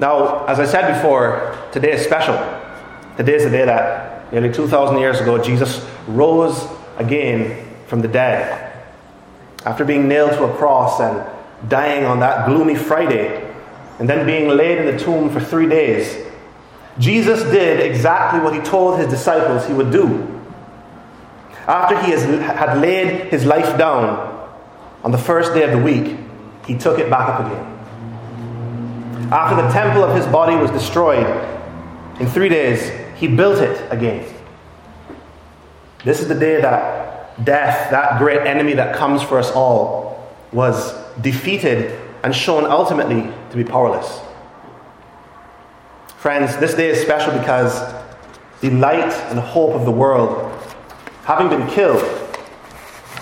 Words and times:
Now, 0.00 0.44
as 0.46 0.60
I 0.60 0.64
said 0.64 0.94
before, 0.94 1.58
today 1.72 1.92
is 1.92 2.04
special. 2.04 2.36
Today 3.16 3.34
is 3.34 3.44
the 3.44 3.50
day 3.50 3.64
that 3.64 4.32
nearly 4.32 4.52
2,000 4.52 4.98
years 4.98 5.20
ago 5.20 5.42
Jesus 5.42 5.84
rose 6.06 6.68
again 6.98 7.66
from 7.86 8.00
the 8.00 8.08
dead. 8.08 8.64
After 9.64 9.84
being 9.84 10.06
nailed 10.06 10.32
to 10.32 10.44
a 10.44 10.56
cross 10.56 11.00
and 11.00 11.24
dying 11.68 12.04
on 12.04 12.20
that 12.20 12.46
gloomy 12.46 12.76
Friday, 12.76 13.44
and 13.98 14.08
then 14.08 14.24
being 14.24 14.48
laid 14.48 14.78
in 14.78 14.96
the 14.96 15.02
tomb 15.02 15.30
for 15.30 15.40
three 15.40 15.68
days, 15.68 16.24
Jesus 16.98 17.42
did 17.50 17.80
exactly 17.80 18.40
what 18.40 18.54
he 18.54 18.60
told 18.60 18.98
his 18.98 19.08
disciples 19.08 19.66
he 19.66 19.72
would 19.72 19.90
do. 19.90 20.40
After 21.66 22.00
he 22.02 22.12
has, 22.12 22.22
had 22.22 22.78
laid 22.78 23.28
his 23.28 23.44
life 23.44 23.76
down 23.76 24.48
on 25.02 25.10
the 25.10 25.18
first 25.18 25.54
day 25.54 25.64
of 25.64 25.72
the 25.72 25.78
week, 25.78 26.16
he 26.66 26.76
took 26.76 26.98
it 26.98 27.10
back 27.10 27.28
up 27.28 27.46
again. 27.46 27.77
After 29.30 29.60
the 29.60 29.68
temple 29.68 30.02
of 30.02 30.16
his 30.16 30.26
body 30.26 30.56
was 30.56 30.70
destroyed, 30.70 31.26
in 32.18 32.26
three 32.26 32.48
days, 32.48 32.90
he 33.16 33.28
built 33.28 33.58
it 33.58 33.92
again. 33.92 34.24
This 36.02 36.20
is 36.20 36.28
the 36.28 36.34
day 36.34 36.60
that 36.62 37.44
death, 37.44 37.90
that 37.90 38.18
great 38.18 38.46
enemy 38.46 38.72
that 38.74 38.96
comes 38.96 39.22
for 39.22 39.38
us 39.38 39.50
all, 39.50 40.32
was 40.50 40.94
defeated 41.20 42.00
and 42.22 42.34
shown 42.34 42.64
ultimately 42.64 43.30
to 43.50 43.56
be 43.56 43.64
powerless. 43.64 44.20
Friends, 46.16 46.56
this 46.56 46.74
day 46.74 46.88
is 46.88 47.00
special 47.00 47.38
because 47.38 47.94
the 48.60 48.70
light 48.70 49.12
and 49.30 49.38
hope 49.38 49.74
of 49.74 49.84
the 49.84 49.90
world, 49.90 50.50
having 51.24 51.50
been 51.50 51.68
killed, 51.68 52.02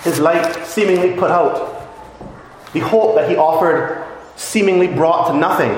his 0.05 0.21
light 0.21 0.65
seemingly 0.65 1.17
put 1.17 1.33
out. 1.33 1.83
The 2.73 2.81
hope 2.81 3.17
that 3.17 3.29
he 3.29 3.37
offered 3.37 4.06
seemingly 4.37 4.87
brought 4.87 5.33
to 5.33 5.37
nothing. 5.37 5.73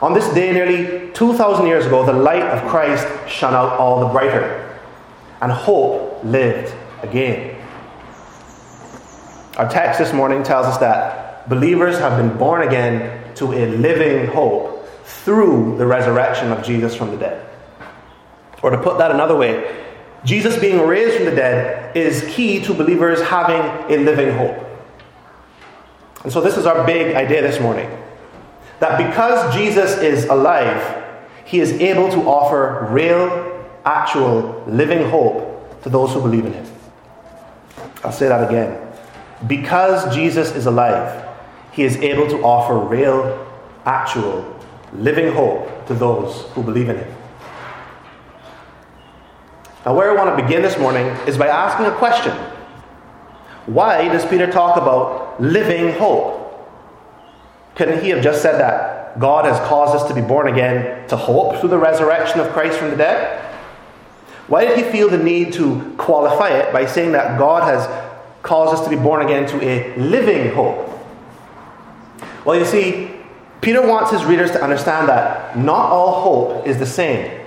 On 0.00 0.14
this 0.14 0.32
day, 0.34 0.52
nearly 0.52 1.12
2,000 1.12 1.66
years 1.66 1.86
ago, 1.86 2.04
the 2.04 2.12
light 2.12 2.42
of 2.42 2.68
Christ 2.68 3.06
shone 3.28 3.54
out 3.54 3.78
all 3.78 4.00
the 4.00 4.12
brighter, 4.12 4.78
and 5.40 5.50
hope 5.50 6.22
lived 6.24 6.74
again. 7.02 7.56
Our 9.56 9.68
text 9.68 9.98
this 9.98 10.12
morning 10.12 10.42
tells 10.42 10.66
us 10.66 10.78
that 10.78 11.48
believers 11.48 11.98
have 11.98 12.16
been 12.16 12.36
born 12.38 12.66
again 12.66 13.34
to 13.34 13.52
a 13.52 13.66
living 13.66 14.26
hope 14.26 14.88
through 15.04 15.76
the 15.78 15.86
resurrection 15.86 16.52
of 16.52 16.64
Jesus 16.64 16.94
from 16.94 17.10
the 17.10 17.16
dead. 17.16 17.46
Or 18.62 18.70
to 18.70 18.78
put 18.78 18.98
that 18.98 19.10
another 19.10 19.36
way, 19.36 19.76
Jesus 20.24 20.58
being 20.58 20.86
raised 20.86 21.16
from 21.16 21.24
the 21.26 21.34
dead 21.34 21.96
is 21.96 22.22
key 22.34 22.62
to 22.62 22.72
believers 22.72 23.20
having 23.22 23.60
a 23.92 24.02
living 24.02 24.32
hope. 24.36 24.61
And 26.24 26.32
so, 26.32 26.40
this 26.40 26.56
is 26.56 26.66
our 26.66 26.86
big 26.86 27.14
idea 27.14 27.42
this 27.42 27.60
morning 27.60 27.90
that 28.80 28.98
because 28.98 29.54
Jesus 29.54 29.98
is 29.98 30.24
alive, 30.26 31.04
he 31.44 31.60
is 31.60 31.72
able 31.72 32.10
to 32.10 32.22
offer 32.28 32.86
real, 32.90 33.66
actual, 33.84 34.62
living 34.66 35.08
hope 35.10 35.82
to 35.82 35.88
those 35.88 36.12
who 36.12 36.20
believe 36.20 36.46
in 36.46 36.52
him. 36.52 36.66
I'll 38.04 38.12
say 38.12 38.28
that 38.28 38.48
again. 38.48 38.78
Because 39.46 40.14
Jesus 40.14 40.52
is 40.52 40.66
alive, 40.66 41.28
he 41.72 41.82
is 41.82 41.96
able 41.96 42.28
to 42.28 42.42
offer 42.42 42.76
real, 42.76 43.46
actual, 43.84 44.60
living 44.92 45.32
hope 45.32 45.86
to 45.86 45.94
those 45.94 46.42
who 46.52 46.62
believe 46.62 46.88
in 46.88 46.96
Him. 46.98 47.14
Now, 49.84 49.96
where 49.96 50.10
I 50.10 50.14
want 50.14 50.36
to 50.36 50.42
begin 50.42 50.62
this 50.62 50.78
morning 50.78 51.06
is 51.26 51.36
by 51.36 51.48
asking 51.48 51.86
a 51.86 51.92
question 51.92 52.36
Why 53.66 54.08
does 54.08 54.26
Peter 54.26 54.50
talk 54.50 54.76
about 54.76 55.40
living 55.40 55.92
hope? 55.98 56.38
Couldn't 57.76 58.02
he 58.02 58.10
have 58.10 58.22
just 58.22 58.42
said 58.42 58.60
that 58.60 59.18
God 59.18 59.44
has 59.44 59.58
caused 59.68 59.94
us 59.94 60.08
to 60.08 60.14
be 60.14 60.20
born 60.20 60.48
again 60.48 61.08
to 61.08 61.16
hope 61.16 61.56
through 61.60 61.70
the 61.70 61.78
resurrection 61.78 62.40
of 62.40 62.48
Christ 62.48 62.78
from 62.78 62.90
the 62.90 62.96
dead? 62.96 63.40
Why 64.48 64.64
did 64.64 64.76
he 64.76 64.84
feel 64.84 65.08
the 65.08 65.18
need 65.18 65.52
to 65.54 65.94
qualify 65.96 66.50
it 66.50 66.72
by 66.72 66.86
saying 66.86 67.12
that 67.12 67.38
God 67.38 67.62
has 67.62 67.86
caused 68.42 68.74
us 68.74 68.84
to 68.84 68.90
be 68.90 69.00
born 69.00 69.24
again 69.24 69.48
to 69.48 69.62
a 69.62 69.96
living 69.96 70.54
hope? 70.54 70.88
Well, 72.44 72.58
you 72.58 72.64
see, 72.64 73.10
Peter 73.60 73.86
wants 73.86 74.10
his 74.10 74.24
readers 74.24 74.50
to 74.50 74.62
understand 74.62 75.08
that 75.08 75.56
not 75.56 75.90
all 75.90 76.22
hope 76.22 76.66
is 76.66 76.78
the 76.78 76.86
same. 76.86 77.40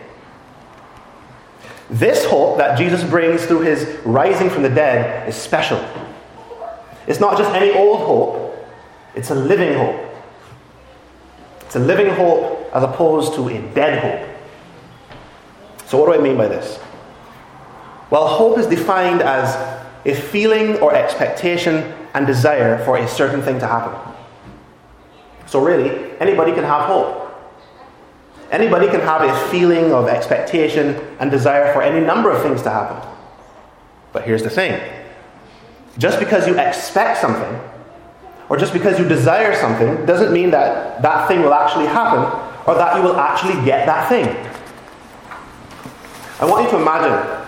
This 1.89 2.25
hope 2.25 2.57
that 2.57 2.77
Jesus 2.77 3.03
brings 3.03 3.45
through 3.45 3.61
his 3.61 3.99
rising 4.05 4.49
from 4.49 4.63
the 4.63 4.69
dead 4.69 5.27
is 5.27 5.35
special. 5.35 5.83
It's 7.07 7.19
not 7.19 7.37
just 7.37 7.51
any 7.51 7.71
old 7.71 7.99
hope, 7.99 8.57
it's 9.15 9.29
a 9.29 9.35
living 9.35 9.77
hope. 9.77 10.01
It's 11.61 11.75
a 11.75 11.79
living 11.79 12.13
hope 12.13 12.69
as 12.73 12.83
opposed 12.83 13.33
to 13.35 13.47
a 13.49 13.61
dead 13.73 13.99
hope. 13.99 14.35
So, 15.87 15.97
what 15.97 16.07
do 16.07 16.19
I 16.19 16.23
mean 16.23 16.37
by 16.37 16.47
this? 16.47 16.79
Well, 18.09 18.27
hope 18.27 18.57
is 18.57 18.67
defined 18.67 19.21
as 19.21 19.55
a 20.05 20.13
feeling 20.13 20.77
or 20.77 20.95
expectation 20.95 21.93
and 22.13 22.27
desire 22.27 22.83
for 22.85 22.97
a 22.97 23.07
certain 23.07 23.41
thing 23.41 23.59
to 23.59 23.67
happen. 23.67 24.13
So, 25.47 25.63
really, 25.63 26.11
anybody 26.19 26.53
can 26.53 26.63
have 26.63 26.85
hope. 26.85 27.21
Anybody 28.51 28.87
can 28.87 29.01
have 29.01 29.21
a 29.21 29.49
feeling 29.49 29.91
of 29.91 30.07
expectation 30.07 30.95
and 31.19 31.31
desire 31.31 31.73
for 31.73 31.81
any 31.81 32.05
number 32.05 32.31
of 32.31 32.41
things 32.41 32.61
to 32.63 32.69
happen. 32.69 33.09
But 34.13 34.23
here's 34.23 34.43
the 34.43 34.49
thing 34.49 34.79
just 35.97 36.19
because 36.19 36.47
you 36.47 36.57
expect 36.59 37.19
something, 37.19 37.59
or 38.49 38.57
just 38.57 38.73
because 38.73 38.99
you 38.99 39.07
desire 39.07 39.55
something, 39.55 40.05
doesn't 40.05 40.31
mean 40.33 40.51
that 40.51 41.01
that 41.01 41.27
thing 41.27 41.41
will 41.41 41.53
actually 41.53 41.85
happen 41.85 42.21
or 42.67 42.75
that 42.75 42.95
you 42.95 43.03
will 43.03 43.15
actually 43.15 43.53
get 43.65 43.85
that 43.85 44.09
thing. 44.09 44.27
I 46.39 46.45
want 46.45 46.65
you 46.65 46.71
to 46.71 46.77
imagine 46.77 47.47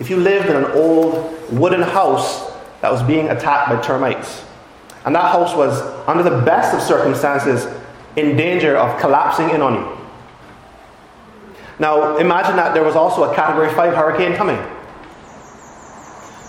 if 0.00 0.10
you 0.10 0.16
lived 0.16 0.48
in 0.48 0.56
an 0.56 0.66
old 0.72 1.50
wooden 1.50 1.82
house 1.82 2.52
that 2.80 2.92
was 2.92 3.02
being 3.02 3.28
attacked 3.28 3.70
by 3.70 3.80
termites. 3.80 4.44
And 5.04 5.14
that 5.14 5.32
house 5.32 5.54
was, 5.56 5.80
under 6.06 6.22
the 6.22 6.42
best 6.42 6.74
of 6.74 6.82
circumstances, 6.82 7.66
in 8.16 8.36
danger 8.36 8.76
of 8.76 9.00
collapsing 9.00 9.50
in 9.50 9.62
on 9.62 9.74
you. 9.74 9.98
Now, 11.78 12.16
imagine 12.16 12.56
that 12.56 12.74
there 12.74 12.82
was 12.84 12.96
also 12.96 13.30
a 13.30 13.34
Category 13.34 13.72
5 13.72 13.94
hurricane 13.94 14.34
coming. 14.34 14.58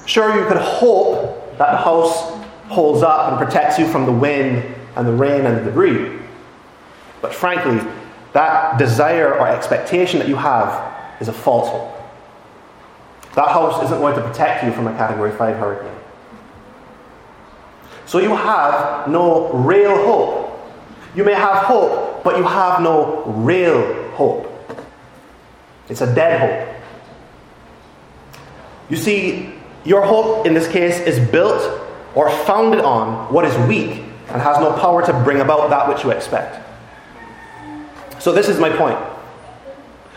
Sure, 0.09 0.35
you 0.35 0.47
could 0.47 0.57
hope 0.57 1.55
that 1.59 1.69
the 1.69 1.77
house 1.77 2.31
holds 2.67 3.03
up 3.03 3.29
and 3.29 3.37
protects 3.37 3.77
you 3.77 3.87
from 3.87 4.07
the 4.07 4.11
wind 4.11 4.65
and 4.95 5.07
the 5.07 5.13
rain 5.13 5.45
and 5.45 5.55
the 5.55 5.63
debris. 5.65 6.17
But 7.21 7.31
frankly, 7.31 7.79
that 8.33 8.79
desire 8.79 9.35
or 9.35 9.47
expectation 9.47 10.17
that 10.17 10.27
you 10.27 10.35
have 10.35 11.21
is 11.21 11.27
a 11.27 11.31
false 11.31 11.69
hope. 11.69 11.95
That 13.35 13.49
house 13.49 13.83
isn't 13.85 13.99
going 13.99 14.15
to 14.15 14.27
protect 14.27 14.63
you 14.63 14.71
from 14.71 14.87
a 14.87 14.97
Category 14.97 15.29
5 15.29 15.55
hurricane. 15.57 15.99
So 18.07 18.17
you 18.17 18.35
have 18.35 19.07
no 19.07 19.53
real 19.53 19.95
hope. 19.95 20.59
You 21.15 21.23
may 21.23 21.35
have 21.35 21.65
hope, 21.65 22.23
but 22.23 22.35
you 22.35 22.43
have 22.45 22.81
no 22.81 23.25
real 23.25 24.09
hope. 24.13 24.47
It's 25.87 26.01
a 26.01 26.15
dead 26.15 26.39
hope. 26.39 26.75
You 28.89 28.97
see, 28.97 29.58
your 29.85 30.01
hope 30.01 30.45
in 30.45 30.53
this 30.53 30.67
case 30.67 30.99
is 30.99 31.19
built 31.29 31.81
or 32.15 32.29
founded 32.29 32.81
on 32.81 33.31
what 33.33 33.45
is 33.45 33.55
weak 33.67 34.03
and 34.29 34.41
has 34.41 34.59
no 34.59 34.73
power 34.73 35.05
to 35.05 35.13
bring 35.23 35.41
about 35.41 35.69
that 35.69 35.87
which 35.87 36.03
you 36.03 36.11
expect. 36.11 36.65
So, 38.21 38.31
this 38.31 38.49
is 38.49 38.59
my 38.59 38.69
point. 38.69 38.97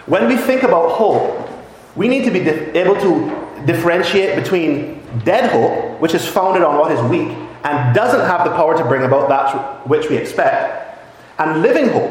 When 0.07 0.27
we 0.27 0.37
think 0.37 0.65
about 0.65 0.93
hope, 0.93 1.49
we 1.95 2.09
need 2.09 2.25
to 2.25 2.31
be 2.31 2.41
able 2.41 2.97
to 2.97 3.65
differentiate 3.65 4.35
between 4.37 5.01
dead 5.25 5.51
hope, 5.51 6.01
which 6.01 6.15
is 6.15 6.27
founded 6.27 6.63
on 6.63 6.79
what 6.79 6.91
is 6.91 7.01
weak, 7.11 7.37
and 7.65 7.95
doesn't 7.95 8.21
have 8.21 8.45
the 8.45 8.51
power 8.57 8.77
to 8.77 8.85
bring 8.85 9.05
about 9.05 9.29
that 9.29 9.87
which 9.87 10.09
we 10.11 10.17
expect, 10.17 10.99
and 11.39 11.63
living 11.63 11.89
hope, 11.91 12.11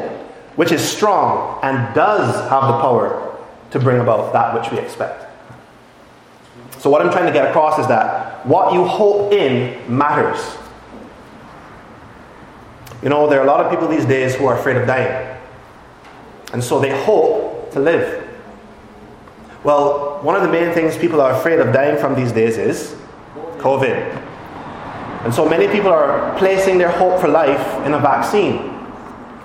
which 0.56 0.72
is 0.72 0.80
strong 0.80 1.60
and 1.62 1.94
does 1.94 2.34
have 2.48 2.62
the 2.62 2.80
power 2.80 3.38
to 3.70 3.78
bring 3.78 4.00
about 4.00 4.32
that 4.32 4.54
which 4.54 4.70
we 4.72 4.78
expect. 4.78 5.26
So, 6.82 6.90
what 6.90 7.00
I'm 7.00 7.12
trying 7.12 7.26
to 7.26 7.32
get 7.32 7.48
across 7.48 7.78
is 7.78 7.86
that 7.86 8.44
what 8.44 8.74
you 8.74 8.84
hope 8.84 9.32
in 9.32 9.96
matters. 9.96 10.58
You 13.04 13.08
know, 13.08 13.30
there 13.30 13.38
are 13.38 13.44
a 13.44 13.46
lot 13.46 13.60
of 13.60 13.70
people 13.70 13.86
these 13.86 14.04
days 14.04 14.34
who 14.34 14.46
are 14.46 14.58
afraid 14.58 14.76
of 14.76 14.88
dying, 14.88 15.38
and 16.52 16.62
so 16.62 16.80
they 16.80 16.90
hope 17.04 17.70
to 17.70 17.78
live. 17.78 18.28
Well, 19.62 20.18
one 20.22 20.34
of 20.34 20.42
the 20.42 20.48
main 20.48 20.74
things 20.74 20.98
people 20.98 21.20
are 21.20 21.30
afraid 21.30 21.60
of 21.60 21.72
dying 21.72 22.00
from 22.00 22.16
these 22.16 22.32
days 22.32 22.58
is 22.58 22.96
COVID. 23.58 23.94
And 25.22 25.32
so 25.32 25.48
many 25.48 25.68
people 25.68 25.92
are 25.92 26.36
placing 26.36 26.78
their 26.78 26.90
hope 26.90 27.20
for 27.20 27.28
life 27.28 27.86
in 27.86 27.94
a 27.94 28.00
vaccine, 28.00 28.56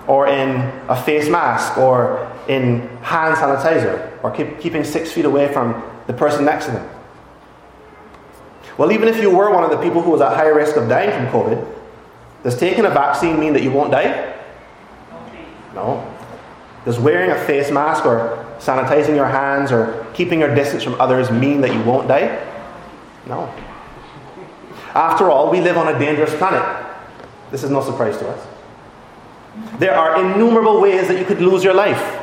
or 0.08 0.26
in 0.26 0.56
a 0.88 1.00
face 1.00 1.28
mask, 1.28 1.78
or 1.78 2.36
in 2.48 2.80
hand 3.02 3.36
sanitizer, 3.36 4.24
or 4.24 4.32
keep, 4.32 4.58
keeping 4.58 4.82
six 4.82 5.12
feet 5.12 5.24
away 5.24 5.52
from 5.52 5.80
the 6.08 6.12
person 6.12 6.44
next 6.44 6.64
to 6.64 6.72
them. 6.72 6.97
Well, 8.78 8.92
even 8.92 9.08
if 9.08 9.20
you 9.20 9.28
were 9.28 9.52
one 9.52 9.64
of 9.64 9.70
the 9.70 9.76
people 9.78 10.00
who 10.00 10.12
was 10.12 10.20
at 10.20 10.36
high 10.36 10.46
risk 10.46 10.76
of 10.76 10.88
dying 10.88 11.10
from 11.10 11.26
COVID, 11.26 11.66
does 12.44 12.56
taking 12.56 12.84
a 12.84 12.90
vaccine 12.90 13.38
mean 13.38 13.52
that 13.54 13.62
you 13.64 13.72
won't 13.72 13.90
die? 13.90 14.36
No. 15.74 16.14
Does 16.84 16.98
wearing 16.98 17.32
a 17.32 17.38
face 17.44 17.72
mask 17.72 18.06
or 18.06 18.46
sanitizing 18.60 19.16
your 19.16 19.26
hands 19.26 19.72
or 19.72 20.06
keeping 20.14 20.38
your 20.38 20.54
distance 20.54 20.84
from 20.84 20.98
others 21.00 21.28
mean 21.30 21.60
that 21.60 21.74
you 21.74 21.82
won't 21.82 22.06
die? 22.06 22.40
No. 23.26 23.52
After 24.94 25.28
all, 25.28 25.50
we 25.50 25.60
live 25.60 25.76
on 25.76 25.94
a 25.94 25.98
dangerous 25.98 26.34
planet. 26.36 26.86
This 27.50 27.64
is 27.64 27.70
no 27.70 27.82
surprise 27.82 28.16
to 28.18 28.28
us. 28.28 28.46
There 29.80 29.94
are 29.94 30.24
innumerable 30.24 30.80
ways 30.80 31.08
that 31.08 31.18
you 31.18 31.24
could 31.24 31.40
lose 31.40 31.64
your 31.64 31.74
life. 31.74 32.16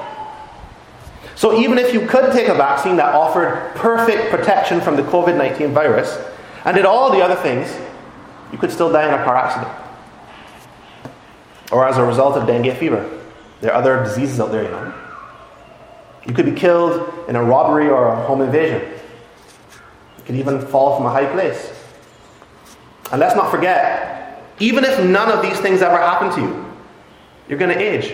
So, 1.36 1.60
even 1.60 1.78
if 1.78 1.94
you 1.94 2.08
could 2.08 2.31
take 2.31 2.48
a 2.48 2.54
vaccine 2.54 2.96
that 2.96 3.13
offered 3.13 3.75
perfect 3.75 4.30
protection 4.31 4.80
from 4.80 4.96
the 4.96 5.04
COVID 5.04 5.38
19 5.38 5.74
virus 5.74 6.18
and 6.65 6.75
did 6.75 6.85
all 6.85 7.12
the 7.12 7.21
other 7.21 7.35
things, 7.35 7.73
you 8.51 8.57
could 8.57 8.71
still 8.71 8.91
die 8.91 9.07
in 9.07 9.13
a 9.13 9.23
car 9.23 9.35
accident. 9.35 9.71
Or 11.71 11.88
as 11.88 11.97
a 11.97 12.03
result 12.03 12.35
of 12.35 12.47
dengue 12.47 12.75
fever. 12.77 13.09
There 13.62 13.71
are 13.71 13.77
other 13.77 14.03
diseases 14.03 14.39
out 14.39 14.51
there, 14.51 14.63
you 14.63 14.69
know. 14.69 14.94
You 16.25 16.33
could 16.33 16.45
be 16.45 16.53
killed 16.53 17.27
in 17.27 17.35
a 17.35 17.44
robbery 17.44 17.89
or 17.89 18.07
a 18.07 18.25
home 18.25 18.41
invasion. 18.41 18.81
You 20.17 20.23
could 20.25 20.35
even 20.35 20.59
fall 20.59 20.97
from 20.97 21.06
a 21.06 21.09
high 21.09 21.31
place. 21.31 21.71
And 23.12 23.19
let's 23.19 23.35
not 23.35 23.51
forget, 23.51 24.44
even 24.59 24.83
if 24.83 25.03
none 25.03 25.31
of 25.31 25.41
these 25.44 25.59
things 25.59 25.81
ever 25.81 25.97
happen 25.97 26.31
to 26.35 26.41
you, 26.41 26.65
you're 27.47 27.59
going 27.59 27.75
to 27.75 27.79
age. 27.79 28.12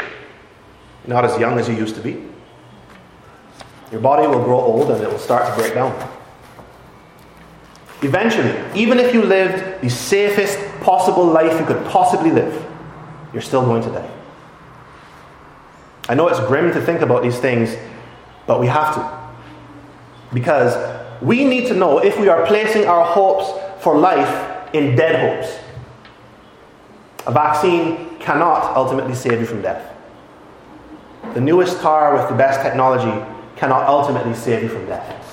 Not 1.07 1.23
as 1.23 1.39
young 1.39 1.57
as 1.57 1.69
you 1.69 1.75
used 1.75 1.95
to 1.95 2.01
be. 2.01 2.21
Your 3.91 4.01
body 4.01 4.27
will 4.27 4.43
grow 4.43 4.59
old 4.59 4.91
and 4.91 5.01
it 5.01 5.09
will 5.09 5.17
start 5.17 5.47
to 5.47 5.61
break 5.61 5.73
down. 5.73 6.20
Eventually, 8.03 8.53
even 8.79 8.99
if 8.99 9.13
you 9.13 9.23
lived 9.23 9.81
the 9.81 9.89
safest 9.89 10.57
possible 10.81 11.25
life 11.25 11.59
you 11.59 11.65
could 11.65 11.85
possibly 11.85 12.31
live, 12.31 12.65
you're 13.31 13.41
still 13.41 13.63
going 13.63 13.83
to 13.83 13.89
die. 13.89 14.09
I 16.09 16.15
know 16.15 16.27
it's 16.27 16.39
grim 16.39 16.73
to 16.73 16.81
think 16.81 17.01
about 17.01 17.21
these 17.21 17.39
things, 17.39 17.75
but 18.47 18.59
we 18.59 18.67
have 18.67 18.95
to. 18.95 19.21
Because 20.33 20.75
we 21.21 21.45
need 21.45 21.67
to 21.67 21.75
know 21.75 21.99
if 21.99 22.19
we 22.19 22.27
are 22.27 22.45
placing 22.47 22.85
our 22.85 23.05
hopes 23.05 23.51
for 23.83 23.97
life 23.97 24.73
in 24.73 24.95
dead 24.95 25.19
hopes. 25.19 25.57
A 27.27 27.31
vaccine 27.31 28.17
cannot 28.19 28.75
ultimately 28.75 29.13
save 29.13 29.39
you 29.39 29.45
from 29.45 29.61
death. 29.61 29.87
The 31.35 31.41
newest 31.41 31.79
car 31.79 32.15
with 32.15 32.27
the 32.29 32.35
best 32.35 32.61
technology 32.61 33.25
cannot 33.55 33.87
ultimately 33.87 34.33
save 34.33 34.63
you 34.63 34.69
from 34.69 34.87
death. 34.87 35.30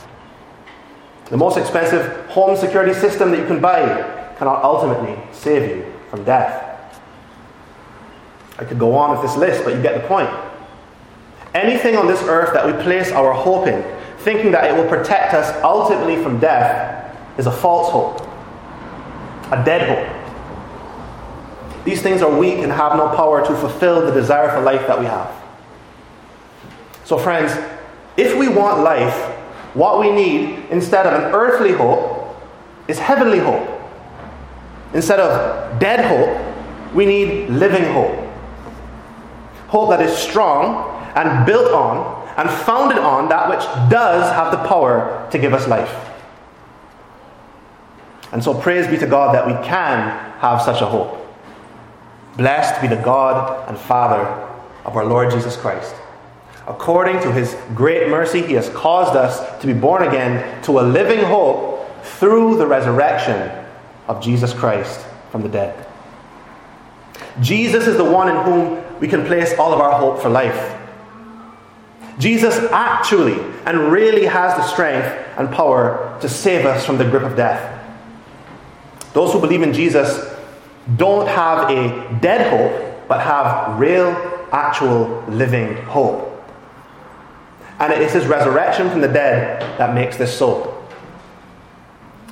The 1.30 1.36
most 1.36 1.58
expensive 1.58 2.26
home 2.26 2.56
security 2.56 2.94
system 2.94 3.30
that 3.30 3.38
you 3.38 3.46
can 3.46 3.60
buy 3.60 4.32
cannot 4.38 4.62
ultimately 4.64 5.19
save 5.32 5.76
you 5.76 5.92
from 6.10 6.25
death. 6.25 6.64
I 8.58 8.64
could 8.64 8.78
go 8.78 8.94
on 8.94 9.10
with 9.12 9.22
this 9.22 9.36
list, 9.36 9.64
but 9.64 9.75
you 9.75 9.82
get 9.82 10.00
the 10.00 10.08
point. 10.08 10.30
Anything 11.54 11.96
on 11.96 12.06
this 12.06 12.22
earth 12.22 12.52
that 12.54 12.66
we 12.66 12.72
place 12.82 13.12
our 13.12 13.32
hope 13.32 13.66
in, 13.66 13.84
thinking 14.19 14.52
that 14.52 14.64
it 14.70 14.75
will 14.75 14.88
protect 14.88 15.34
us 15.34 15.50
ultimately 15.62 16.22
from 16.22 16.40
death, 16.40 17.16
is 17.38 17.46
a 17.46 17.52
false 17.52 17.90
hope, 17.90 18.20
a 19.52 19.62
dead 19.64 19.88
hope. 19.88 20.14
These 21.84 22.02
things 22.02 22.20
are 22.20 22.30
weak 22.36 22.58
and 22.58 22.72
have 22.72 22.96
no 22.96 23.08
power 23.14 23.46
to 23.46 23.56
fulfill 23.56 24.04
the 24.04 24.12
desire 24.12 24.50
for 24.50 24.60
life 24.60 24.86
that 24.86 24.98
we 24.98 25.06
have. 25.06 25.32
So, 27.04 27.16
friends, 27.16 27.56
if 28.16 28.36
we 28.36 28.48
want 28.48 28.80
life, 28.82 29.38
what 29.78 30.00
we 30.00 30.10
need 30.10 30.66
instead 30.70 31.06
of 31.06 31.12
an 31.14 31.32
earthly 31.32 31.72
hope 31.72 32.36
is 32.88 32.98
heavenly 32.98 33.38
hope. 33.38 33.80
Instead 34.92 35.20
of 35.20 35.78
dead 35.78 36.04
hope, 36.04 36.94
we 36.94 37.06
need 37.06 37.48
living 37.50 37.84
hope. 37.92 38.19
Hope 39.69 39.90
that 39.90 40.00
is 40.00 40.16
strong 40.16 41.12
and 41.14 41.46
built 41.46 41.72
on 41.72 42.26
and 42.36 42.50
founded 42.50 42.98
on 42.98 43.28
that 43.28 43.48
which 43.48 43.60
does 43.88 44.32
have 44.32 44.50
the 44.50 44.69
power 44.69 45.28
to 45.30 45.38
give 45.38 45.54
us 45.54 45.69
life. 45.69 45.94
And 48.32 48.42
so, 48.42 48.54
praise 48.54 48.88
be 48.88 48.98
to 48.98 49.06
God 49.06 49.34
that 49.34 49.46
we 49.46 49.54
can 49.64 50.10
have 50.40 50.60
such 50.60 50.82
a 50.82 50.86
hope. 50.86 51.25
Blessed 52.36 52.80
be 52.80 52.88
the 52.88 52.96
God 52.96 53.69
and 53.69 53.78
Father 53.78 54.25
of 54.84 54.96
our 54.96 55.04
Lord 55.04 55.30
Jesus 55.30 55.56
Christ. 55.56 55.94
According 56.68 57.20
to 57.22 57.32
his 57.32 57.56
great 57.74 58.10
mercy, 58.10 58.42
he 58.42 58.52
has 58.52 58.68
caused 58.68 59.16
us 59.16 59.58
to 59.62 59.66
be 59.66 59.72
born 59.72 60.06
again 60.06 60.62
to 60.64 60.80
a 60.80 60.82
living 60.82 61.24
hope 61.24 62.04
through 62.04 62.58
the 62.58 62.66
resurrection 62.66 63.50
of 64.06 64.22
Jesus 64.22 64.52
Christ 64.52 65.00
from 65.30 65.42
the 65.42 65.48
dead. 65.48 65.86
Jesus 67.40 67.86
is 67.86 67.96
the 67.96 68.04
one 68.04 68.28
in 68.28 68.36
whom 68.44 69.00
we 69.00 69.08
can 69.08 69.24
place 69.24 69.54
all 69.58 69.72
of 69.72 69.80
our 69.80 69.98
hope 69.98 70.20
for 70.20 70.28
life. 70.28 70.78
Jesus 72.18 72.58
actually 72.70 73.40
and 73.64 73.90
really 73.90 74.26
has 74.26 74.54
the 74.54 74.66
strength 74.66 75.06
and 75.38 75.50
power 75.50 76.18
to 76.20 76.28
save 76.28 76.66
us 76.66 76.84
from 76.84 76.98
the 76.98 77.04
grip 77.04 77.22
of 77.22 77.34
death. 77.34 77.76
Those 79.14 79.32
who 79.32 79.40
believe 79.40 79.62
in 79.62 79.72
Jesus 79.72 80.36
don't 80.96 81.28
have 81.28 81.70
a 81.70 82.18
dead 82.20 82.50
hope, 82.50 83.08
but 83.08 83.22
have 83.22 83.78
real, 83.78 84.10
actual, 84.52 85.24
living 85.28 85.74
hope. 85.84 86.38
And 87.80 87.92
it 87.92 88.00
is 88.00 88.12
his 88.12 88.26
resurrection 88.26 88.90
from 88.90 89.00
the 89.00 89.08
dead 89.08 89.62
that 89.78 89.94
makes 89.94 90.16
this 90.16 90.36
so. 90.36 90.75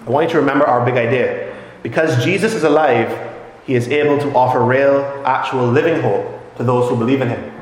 I 0.07 0.11
want 0.11 0.29
you 0.29 0.33
to 0.35 0.41
remember 0.41 0.67
our 0.67 0.85
big 0.85 0.97
idea. 0.97 1.55
Because 1.83 2.25
Jesus 2.25 2.55
is 2.55 2.65
alive, 2.65 3.33
he 3.65 3.75
is 3.75 3.89
able 3.89 4.19
to 4.19 4.33
offer 4.35 4.65
real, 4.65 5.01
actual, 5.25 5.67
living 5.67 6.01
hope 6.03 6.57
to 6.57 6.65
those 6.65 6.89
who 6.89 6.97
believe 6.97 7.21
in 7.21 7.29
him. 7.29 7.53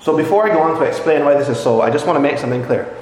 So 0.00 0.16
before 0.16 0.50
I 0.50 0.54
go 0.54 0.60
on 0.60 0.78
to 0.78 0.84
explain 0.84 1.24
why 1.24 1.34
this 1.34 1.48
is 1.48 1.58
so, 1.58 1.80
I 1.80 1.90
just 1.90 2.06
want 2.06 2.16
to 2.16 2.20
make 2.20 2.38
something 2.38 2.64
clear. 2.64 2.94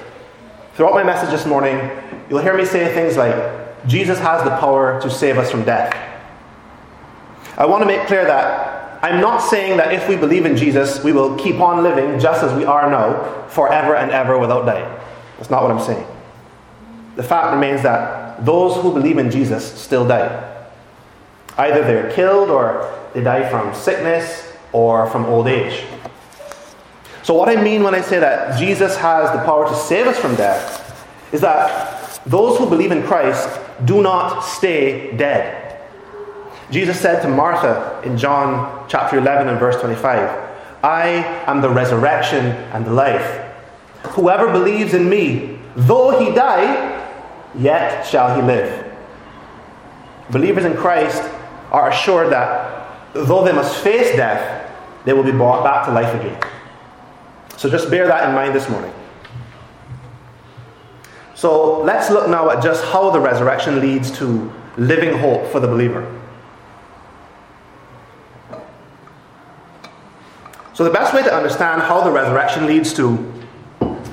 Throughout 0.75 0.93
my 0.93 1.03
message 1.03 1.29
this 1.29 1.45
morning, 1.45 1.89
you'll 2.29 2.39
hear 2.39 2.55
me 2.55 2.63
say 2.63 2.93
things 2.93 3.17
like, 3.17 3.87
Jesus 3.87 4.19
has 4.19 4.43
the 4.43 4.51
power 4.57 5.01
to 5.01 5.09
save 5.09 5.37
us 5.37 5.49
from 5.49 5.63
death. 5.63 5.93
I 7.57 7.65
want 7.65 7.81
to 7.81 7.87
make 7.87 8.07
clear 8.07 8.23
that 8.25 8.70
I'm 9.01 9.19
not 9.19 9.39
saying 9.39 9.77
that 9.77 9.93
if 9.93 10.07
we 10.07 10.15
believe 10.15 10.45
in 10.45 10.55
Jesus, 10.55 11.03
we 11.03 11.11
will 11.11 11.35
keep 11.35 11.59
on 11.59 11.81
living 11.81 12.19
just 12.19 12.43
as 12.43 12.53
we 12.55 12.65
are 12.65 12.89
now, 12.89 13.47
forever 13.47 13.95
and 13.95 14.11
ever 14.11 14.37
without 14.37 14.65
dying. 14.65 14.99
That's 15.37 15.49
not 15.49 15.63
what 15.63 15.71
I'm 15.71 15.79
saying. 15.79 16.05
The 17.15 17.23
fact 17.23 17.53
remains 17.53 17.81
that 17.81 18.45
those 18.45 18.81
who 18.81 18.93
believe 18.93 19.17
in 19.17 19.31
Jesus 19.31 19.65
still 19.79 20.07
die. 20.07 20.47
Either 21.57 21.81
they're 21.83 22.11
killed 22.11 22.49
or 22.49 22.95
they 23.13 23.21
die 23.23 23.49
from 23.49 23.73
sickness 23.73 24.53
or 24.71 25.09
from 25.09 25.25
old 25.25 25.47
age. 25.47 25.83
So, 27.23 27.33
what 27.33 27.49
I 27.49 27.61
mean 27.61 27.83
when 27.83 27.93
I 27.93 28.01
say 28.01 28.19
that 28.19 28.57
Jesus 28.57 28.97
has 28.97 29.31
the 29.31 29.43
power 29.43 29.67
to 29.67 29.75
save 29.75 30.07
us 30.07 30.17
from 30.17 30.35
death 30.35 31.07
is 31.31 31.41
that 31.41 32.21
those 32.25 32.57
who 32.57 32.69
believe 32.69 32.91
in 32.91 33.03
Christ 33.03 33.59
do 33.85 34.01
not 34.01 34.41
stay 34.41 35.15
dead. 35.17 35.60
Jesus 36.71 36.99
said 36.99 37.21
to 37.21 37.27
Martha 37.27 38.01
in 38.05 38.17
John 38.17 38.85
chapter 38.87 39.17
11 39.17 39.49
and 39.49 39.59
verse 39.59 39.79
25, 39.81 40.49
I 40.83 41.07
am 41.45 41.61
the 41.61 41.69
resurrection 41.69 42.45
and 42.45 42.85
the 42.85 42.93
life. 42.93 43.45
Whoever 44.11 44.51
believes 44.51 44.93
in 44.93 45.09
me, 45.09 45.59
though 45.75 46.17
he 46.17 46.33
die, 46.33 46.97
yet 47.55 48.07
shall 48.07 48.35
he 48.35 48.41
live. 48.41 48.87
Believers 50.31 50.63
in 50.63 50.75
Christ 50.75 51.21
are 51.71 51.89
assured 51.89 52.31
that 52.31 53.13
though 53.13 53.43
they 53.43 53.51
must 53.51 53.77
face 53.83 54.15
death, 54.15 54.71
they 55.03 55.11
will 55.11 55.23
be 55.23 55.31
brought 55.31 55.65
back 55.65 55.85
to 55.87 55.91
life 55.91 56.13
again. 56.15 56.41
So 57.57 57.69
just 57.69 57.89
bear 57.91 58.07
that 58.07 58.29
in 58.29 58.33
mind 58.33 58.55
this 58.55 58.69
morning. 58.69 58.93
So 61.35 61.81
let's 61.81 62.09
look 62.09 62.29
now 62.29 62.49
at 62.49 62.63
just 62.63 62.83
how 62.85 63.09
the 63.09 63.19
resurrection 63.19 63.81
leads 63.81 64.09
to 64.19 64.51
living 64.77 65.17
hope 65.17 65.47
for 65.51 65.59
the 65.59 65.67
believer. 65.67 66.20
So, 70.81 70.85
the 70.85 70.93
best 70.93 71.13
way 71.13 71.21
to 71.21 71.31
understand 71.31 71.83
how 71.83 72.01
the 72.01 72.09
resurrection 72.09 72.65
leads 72.65 72.91
to 72.95 73.11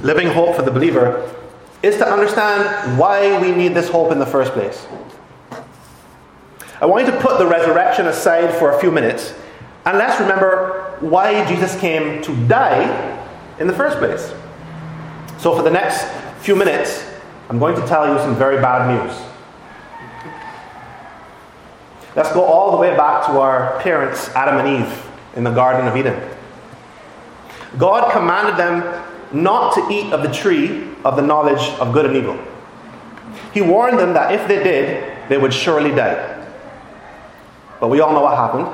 living 0.03 0.29
hope 0.29 0.55
for 0.55 0.61
the 0.61 0.71
believer 0.71 1.35
is 1.83 1.97
to 1.97 2.07
understand 2.07 2.99
why 2.99 3.41
we 3.41 3.53
need 3.53 3.73
this 3.73 3.89
hope 3.89 4.13
in 4.13 4.19
the 4.19 4.27
first 4.27 4.53
place. 4.53 4.87
I 6.79 6.85
want 6.85 7.07
you 7.07 7.13
to 7.13 7.21
put 7.21 7.39
the 7.39 7.47
resurrection 7.47 8.07
aside 8.09 8.55
for 8.59 8.73
a 8.73 8.81
few 8.81 8.91
minutes 8.91 9.33
and 9.87 9.97
let's 9.97 10.21
remember 10.21 10.99
why 11.01 11.49
Jesus 11.49 11.75
came 11.81 12.21
to 12.21 12.37
die 12.49 13.19
in 13.59 13.67
the 13.67 13.73
first 13.73 13.97
place. 13.97 14.31
So, 15.39 15.57
for 15.57 15.63
the 15.63 15.71
next 15.71 16.05
few 16.43 16.55
minutes, 16.55 17.03
I'm 17.49 17.59
going 17.59 17.81
to 17.81 17.87
tell 17.87 18.13
you 18.13 18.19
some 18.19 18.37
very 18.37 18.61
bad 18.61 18.95
news. 18.95 19.17
Let's 22.15 22.31
go 22.35 22.45
all 22.45 22.73
the 22.73 22.77
way 22.77 22.95
back 22.95 23.25
to 23.25 23.41
our 23.41 23.81
parents, 23.81 24.29
Adam 24.35 24.59
and 24.59 24.85
Eve, 24.85 25.11
in 25.35 25.45
the 25.45 25.51
Garden 25.51 25.89
of 25.89 25.97
Eden. 25.97 26.35
God 27.77 28.13
commanded 28.13 28.57
them 28.57 29.05
not 29.33 29.75
to 29.75 29.87
eat 29.91 30.13
of 30.13 30.23
the 30.23 30.33
tree 30.33 30.89
of 31.05 31.17
the 31.17 31.23
knowledge 31.23 31.69
of 31.79 31.93
good 31.93 32.07
and 32.07 32.17
evil. 32.17 32.39
He 33.53 33.61
warned 33.61 33.99
them 33.99 34.15
that 34.15 34.33
if 34.33 34.49
they 34.49 34.63
did, 34.63 35.29
they 35.29 35.37
would 35.37 35.53
surely 35.53 35.91
die. 35.91 36.35
But 37.81 37.89
we 37.89 38.01
all 38.01 38.13
know 38.13 38.23
what 38.23 38.37
happened. 38.37 38.69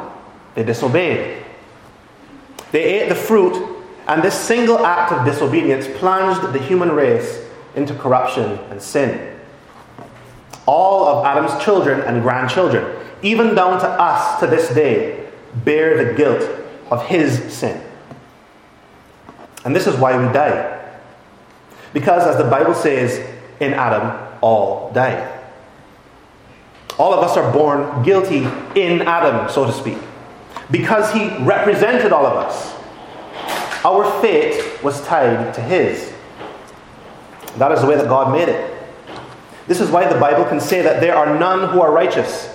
They 0.54 0.62
disobeyed. 0.62 1.44
They 2.70 2.84
ate 2.84 3.08
the 3.08 3.14
fruit, 3.14 3.76
and 4.06 4.22
this 4.22 4.34
single 4.34 4.84
act 4.84 5.12
of 5.12 5.24
disobedience 5.24 5.86
plunged 5.98 6.52
the 6.52 6.58
human 6.58 6.92
race 6.92 7.44
into 7.74 7.94
corruption 7.94 8.58
and 8.70 8.80
sin. 8.80 9.38
All 10.66 11.06
of 11.06 11.26
Adam's 11.26 11.62
children 11.62 12.00
and 12.00 12.22
grandchildren, 12.22 12.96
even 13.22 13.54
down 13.54 13.80
to 13.80 13.88
us 13.88 14.40
to 14.40 14.46
this 14.46 14.72
day, 14.74 15.28
bear 15.64 16.04
the 16.04 16.14
guilt 16.14 16.42
of 16.90 17.06
his 17.06 17.52
sin. 17.52 17.80
And 19.64 19.74
this 19.74 19.86
is 19.86 19.96
why 19.96 20.16
we 20.16 20.32
die. 20.32 20.70
Because, 21.92 22.26
as 22.26 22.36
the 22.36 22.48
Bible 22.50 22.74
says, 22.74 23.18
in 23.60 23.72
Adam, 23.72 24.38
all 24.40 24.92
die. 24.92 25.30
All 26.98 27.12
of 27.12 27.24
us 27.24 27.36
are 27.36 27.52
born 27.52 28.02
guilty 28.02 28.44
in 28.80 29.02
Adam, 29.02 29.48
so 29.48 29.64
to 29.64 29.72
speak. 29.72 29.98
Because 30.70 31.12
he 31.12 31.28
represented 31.44 32.12
all 32.12 32.26
of 32.26 32.36
us, 32.36 32.74
our 33.84 34.20
fate 34.20 34.82
was 34.82 35.04
tied 35.06 35.54
to 35.54 35.60
his. 35.60 36.12
That 37.56 37.72
is 37.72 37.80
the 37.80 37.86
way 37.86 37.96
that 37.96 38.08
God 38.08 38.32
made 38.32 38.48
it. 38.48 38.70
This 39.66 39.80
is 39.80 39.90
why 39.90 40.06
the 40.12 40.18
Bible 40.18 40.44
can 40.44 40.60
say 40.60 40.82
that 40.82 41.00
there 41.00 41.16
are 41.16 41.38
none 41.38 41.70
who 41.70 41.80
are 41.80 41.92
righteous. 41.92 42.50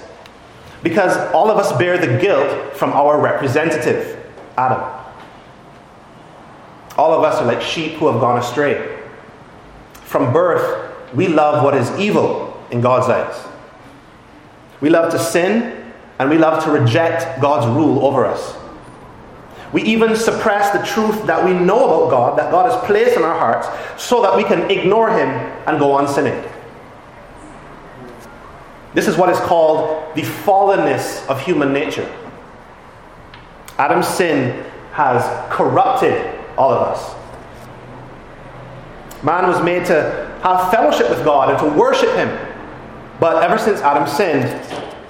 Because 0.84 1.16
all 1.34 1.50
of 1.50 1.58
us 1.58 1.72
bear 1.78 1.98
the 1.98 2.20
guilt 2.20 2.76
from 2.76 2.92
our 2.94 3.20
representative, 3.20 4.26
Adam. 4.58 4.99
All 7.00 7.14
of 7.14 7.24
us 7.24 7.40
are 7.42 7.46
like 7.46 7.62
sheep 7.62 7.94
who 7.94 8.12
have 8.12 8.20
gone 8.20 8.38
astray. 8.40 9.00
From 10.04 10.34
birth, 10.34 10.94
we 11.14 11.30
love 11.30 11.64
what 11.64 11.74
is 11.74 11.90
evil 11.98 12.62
in 12.72 12.82
God's 12.82 13.08
eyes. 13.08 13.48
We 14.82 14.90
love 14.90 15.10
to 15.14 15.18
sin 15.18 15.94
and 16.20 16.30
we 16.30 16.38
love 16.38 16.62
to 16.66 16.72
reject 16.72 17.42
God's 17.42 17.68
rule 17.68 18.06
over 18.06 18.26
us. 18.26 18.54
We 19.72 19.82
even 19.84 20.14
suppress 20.14 20.78
the 20.78 20.86
truth 20.86 21.26
that 21.26 21.46
we 21.46 21.54
know 21.54 21.86
about 21.86 22.10
God, 22.12 22.38
that 22.38 22.52
God 22.52 22.70
has 22.70 22.86
placed 22.86 23.16
in 23.16 23.24
our 23.24 23.40
hearts, 23.40 23.70
so 24.04 24.22
that 24.22 24.36
we 24.36 24.44
can 24.44 24.70
ignore 24.70 25.10
Him 25.10 25.30
and 25.68 25.80
go 25.80 25.94
on 25.94 26.06
sinning. 26.06 26.44
This 28.94 29.08
is 29.08 29.16
what 29.16 29.30
is 29.30 29.40
called 29.40 30.14
the 30.18 30.24
fallenness 30.24 31.26
of 31.30 31.40
human 31.40 31.72
nature. 31.72 32.14
Adam's 33.78 34.10
sin 34.10 34.66
has 34.92 35.24
corrupted 35.50 36.39
all 36.60 36.72
of 36.72 36.82
us. 36.90 37.16
Man 39.24 39.48
was 39.48 39.64
made 39.64 39.86
to 39.86 40.30
have 40.44 40.70
fellowship 40.72 41.10
with 41.10 41.24
God 41.26 41.50
and 41.50 41.60
to 41.60 41.80
worship 41.80 42.14
Him. 42.16 42.30
But 43.20 43.44
ever 43.44 43.58
since 43.58 43.82
Adam 43.82 44.08
sinned, 44.08 44.46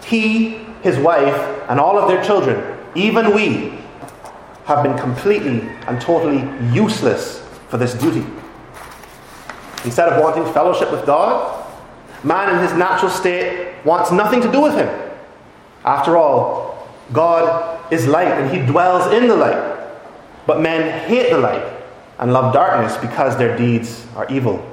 he, 0.03 0.59
his 0.81 0.97
wife, 0.97 1.35
and 1.69 1.79
all 1.79 1.97
of 1.99 2.07
their 2.07 2.23
children, 2.23 2.77
even 2.95 3.35
we, 3.35 3.77
have 4.65 4.83
been 4.83 4.97
completely 4.97 5.61
and 5.87 5.99
totally 5.99 6.47
useless 6.71 7.39
for 7.69 7.77
this 7.77 7.93
duty. 7.95 8.25
Instead 9.83 10.09
of 10.09 10.21
wanting 10.21 10.51
fellowship 10.53 10.91
with 10.91 11.05
God, 11.05 11.67
man 12.23 12.55
in 12.55 12.61
his 12.61 12.73
natural 12.73 13.09
state 13.09 13.75
wants 13.83 14.11
nothing 14.11 14.41
to 14.41 14.51
do 14.51 14.61
with 14.61 14.75
him. 14.75 14.89
After 15.85 16.17
all, 16.17 16.87
God 17.13 17.91
is 17.91 18.05
light 18.07 18.27
and 18.27 18.55
he 18.55 18.63
dwells 18.65 19.11
in 19.11 19.27
the 19.27 19.35
light. 19.35 19.78
But 20.49 20.61
men 20.61 21.07
hate 21.07 21.29
the 21.29 21.37
light 21.37 21.63
and 22.17 22.33
love 22.33 22.55
darkness 22.55 22.97
because 22.97 23.37
their 23.37 23.55
deeds 23.55 24.03
are 24.15 24.27
evil. 24.31 24.67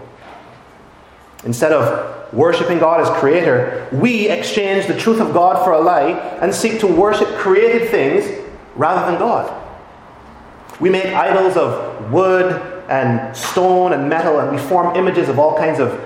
Instead 1.45 1.71
of 1.71 2.33
worshipping 2.33 2.79
God 2.79 3.03
as 3.03 3.11
creator, 3.21 3.87
we 3.93 4.27
exchange 4.31 4.87
the 4.87 4.99
truth 4.99 5.21
of 5.21 5.35
God 5.35 5.63
for 5.67 5.73
a 5.73 5.81
lie 5.83 6.13
and 6.41 6.55
seek 6.55 6.81
to 6.81 6.87
worship 6.87 7.29
created 7.37 7.91
things 7.91 8.25
rather 8.75 9.11
than 9.11 9.21
God. 9.21 9.53
We 10.81 10.89
make 10.89 11.05
idols 11.09 11.59
of 11.59 12.11
wood 12.11 12.55
and 12.89 13.37
stone 13.37 13.93
and 13.93 14.09
metal, 14.09 14.41
and 14.41 14.51
we 14.51 14.57
form 14.57 14.97
images 14.97 15.29
of 15.29 15.39
all 15.39 15.59
kinds 15.59 15.79
of 15.79 16.01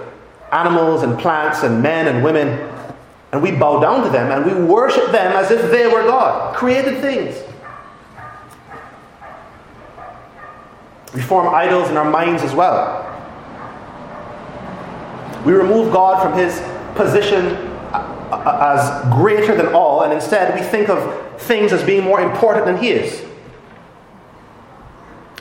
animals 0.51 1.05
and 1.05 1.17
plants 1.17 1.63
and 1.63 1.81
men 1.81 2.09
and 2.09 2.25
women, 2.25 2.49
and 3.31 3.41
we 3.41 3.53
bow 3.53 3.79
down 3.79 4.03
to 4.03 4.11
them 4.11 4.33
and 4.33 4.45
we 4.45 4.65
worship 4.65 5.13
them 5.13 5.31
as 5.31 5.53
if 5.53 5.71
they 5.71 5.87
were 5.87 6.03
God, 6.03 6.57
created 6.57 7.01
things. 7.01 7.41
We 11.15 11.21
form 11.21 11.53
idols 11.53 11.91
in 11.91 11.97
our 11.97 12.09
minds 12.09 12.43
as 12.43 12.55
well. 12.55 13.07
We 15.45 15.53
remove 15.53 15.93
God 15.93 16.23
from 16.23 16.39
his 16.39 16.61
position 16.95 17.57
uh, 17.93 18.29
uh, 18.31 18.77
as 18.77 19.13
greater 19.15 19.57
than 19.57 19.75
all, 19.75 20.03
and 20.03 20.13
instead 20.13 20.55
we 20.55 20.65
think 20.65 20.89
of 20.89 21.41
things 21.43 21.73
as 21.73 21.83
being 21.83 22.05
more 22.05 22.21
important 22.21 22.67
than 22.67 22.77
he 22.77 22.91
is. 22.91 23.25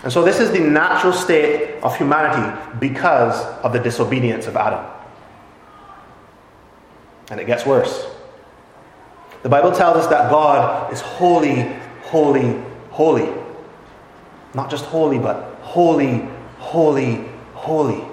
And 0.02 0.12
so, 0.12 0.24
this 0.24 0.40
is 0.40 0.52
the 0.52 0.62
natural 0.62 1.12
state 1.12 1.82
of 1.84 1.96
humanity 1.98 2.58
because 2.80 3.42
of 3.64 3.74
the 3.74 3.80
disobedience 3.80 4.48
of 4.48 4.56
Adam. 4.56 4.86
And 7.30 7.40
it 7.40 7.46
gets 7.46 7.66
worse. 7.66 8.08
The 9.44 9.50
Bible 9.50 9.72
tells 9.72 9.98
us 9.98 10.08
that 10.08 10.30
God 10.32 10.92
is 10.92 11.02
holy, 11.02 11.64
holy, 12.04 12.62
holy. 12.92 13.30
Not 14.54 14.72
just 14.72 14.86
holy, 14.86 15.20
but 15.20 15.49
holy, 15.70 16.28
holy, 16.58 17.24
holy. 17.54 18.04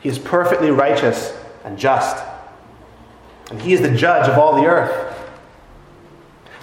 He 0.00 0.08
is 0.08 0.18
perfectly 0.18 0.70
righteous 0.70 1.32
and 1.64 1.78
just. 1.78 2.24
And 3.50 3.62
He 3.62 3.72
is 3.72 3.80
the 3.82 3.94
judge 3.94 4.28
of 4.28 4.36
all 4.36 4.56
the 4.56 4.66
earth. 4.66 5.16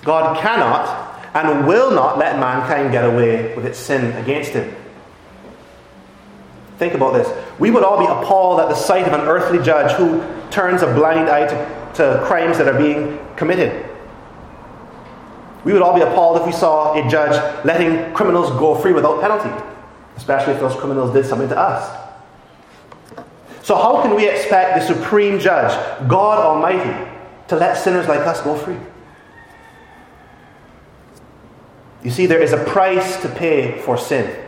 God 0.04 0.38
cannot 0.42 1.26
and 1.34 1.66
will 1.66 1.92
not 1.92 2.18
let 2.18 2.38
mankind 2.38 2.92
get 2.92 3.06
away 3.06 3.56
with 3.56 3.66
its 3.66 3.80
sin 3.80 4.12
against 4.18 4.52
Him. 4.52 4.76
Think 6.78 6.94
about 6.94 7.14
this. 7.14 7.30
We 7.60 7.72
would 7.72 7.84
all 7.84 8.00
be 8.00 8.06
appalled 8.06 8.60
at 8.60 8.68
the 8.68 8.76
sight 8.76 9.08
of 9.08 9.14
an 9.14 9.22
earthly 9.22 9.60
judge 9.64 9.94
who 9.94 10.22
turns 10.50 10.82
a 10.82 10.94
blind 10.94 11.30
eye 11.30 11.48
to, 11.48 11.94
to 11.96 12.24
crimes 12.26 12.58
that 12.58 12.68
are 12.68 12.78
being 12.78 13.20
committed. 13.38 13.89
We 15.64 15.74
would 15.74 15.82
all 15.82 15.94
be 15.94 16.02
appalled 16.02 16.40
if 16.40 16.46
we 16.46 16.52
saw 16.52 16.94
a 16.94 17.10
judge 17.10 17.36
letting 17.66 18.14
criminals 18.14 18.50
go 18.52 18.76
free 18.76 18.94
without 18.94 19.20
penalty, 19.22 19.52
especially 20.16 20.54
if 20.54 20.60
those 20.60 20.76
criminals 20.76 21.12
did 21.14 21.26
something 21.26 21.50
to 21.50 21.58
us. 21.58 21.98
So, 23.62 23.76
how 23.76 24.02
can 24.02 24.16
we 24.16 24.28
expect 24.28 24.80
the 24.80 24.96
supreme 24.96 25.40
judge, 25.40 25.72
God 26.08 26.40
Almighty, 26.40 27.12
to 27.50 27.56
let 27.56 27.78
sinners 27.78 28.08
like 28.08 28.22
us 28.22 28.42
go 28.42 28.56
free? 28.56 28.78
You 32.04 32.12
see, 32.12 32.26
there 32.26 32.42
is 32.42 32.54
a 32.54 32.64
price 32.64 33.22
to 33.22 33.30
pay 33.30 33.82
for 33.82 33.98
sin. 33.98 34.46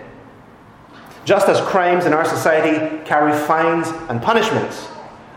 Just 1.26 1.48
as 1.50 1.60
crimes 1.62 2.06
in 2.06 2.14
our 2.14 2.26
society 2.26 3.04
carry 3.06 3.38
fines 3.46 3.90
and 4.10 4.22
punishments, 4.22 4.88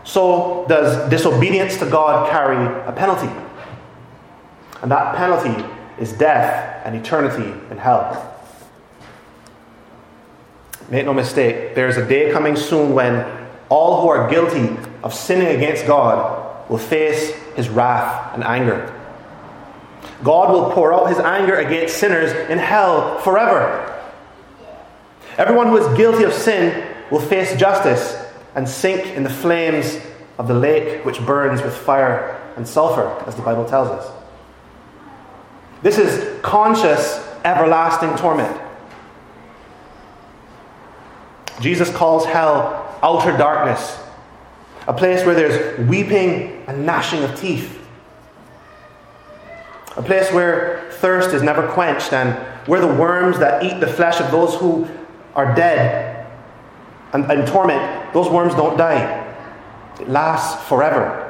so 0.03 0.65
does 0.67 1.09
disobedience 1.09 1.77
to 1.77 1.89
God 1.89 2.29
carry 2.31 2.65
a 2.87 2.91
penalty. 2.91 3.29
And 4.85 4.91
that 4.91 5.15
penalty 5.15 5.65
is 5.97 6.13
death 6.13 6.85
and 6.85 6.95
eternity 6.95 7.59
in 7.71 7.77
hell. 7.79 8.39
Make 10.89 11.05
no 11.05 11.13
mistake, 11.15 11.73
there 11.73 11.87
is 11.87 11.97
a 11.97 12.07
day 12.07 12.31
coming 12.31 12.55
soon 12.55 12.93
when 12.93 13.25
all 13.67 14.03
who 14.03 14.09
are 14.09 14.29
guilty 14.29 14.77
of 15.01 15.11
sinning 15.11 15.47
against 15.55 15.87
God 15.87 16.69
will 16.69 16.77
face 16.77 17.33
his 17.55 17.67
wrath 17.67 18.35
and 18.35 18.43
anger. 18.43 18.93
God 20.23 20.51
will 20.51 20.71
pour 20.71 20.93
out 20.93 21.09
his 21.09 21.17
anger 21.17 21.55
against 21.55 21.97
sinners 21.97 22.31
in 22.47 22.59
hell 22.59 23.17
forever. 23.21 23.99
Everyone 25.39 25.69
who 25.69 25.77
is 25.77 25.97
guilty 25.97 26.25
of 26.25 26.31
sin 26.31 26.95
will 27.09 27.21
face 27.21 27.59
justice 27.59 28.23
and 28.53 28.69
sink 28.69 29.03
in 29.17 29.23
the 29.23 29.31
flames 29.31 29.99
of 30.37 30.47
the 30.47 30.53
lake 30.53 31.03
which 31.03 31.19
burns 31.25 31.63
with 31.63 31.75
fire 31.75 32.39
and 32.55 32.67
sulfur, 32.67 33.07
as 33.25 33.35
the 33.35 33.41
Bible 33.41 33.65
tells 33.65 33.87
us. 33.87 34.14
This 35.81 35.97
is 35.97 36.41
conscious, 36.41 37.25
everlasting 37.43 38.15
torment. 38.17 38.61
Jesus 41.61 41.89
calls 41.95 42.25
hell 42.25 42.97
outer 43.01 43.37
darkness, 43.37 43.97
a 44.87 44.93
place 44.93 45.25
where 45.25 45.35
there's 45.35 45.87
weeping 45.87 46.63
and 46.67 46.85
gnashing 46.85 47.23
of 47.23 47.39
teeth, 47.39 47.79
a 49.95 50.01
place 50.01 50.31
where 50.33 50.89
thirst 50.93 51.33
is 51.33 51.41
never 51.41 51.67
quenched 51.69 52.11
and 52.11 52.33
where 52.67 52.81
the 52.81 52.93
worms 52.93 53.39
that 53.39 53.63
eat 53.63 53.79
the 53.79 53.87
flesh 53.87 54.19
of 54.19 54.31
those 54.31 54.55
who 54.55 54.87
are 55.35 55.53
dead 55.55 56.25
and, 57.13 57.31
and 57.31 57.47
torment, 57.47 58.13
those 58.13 58.29
worms 58.29 58.53
don't 58.55 58.77
die. 58.77 59.21
It 59.99 60.09
lasts 60.09 60.67
forever. 60.67 61.24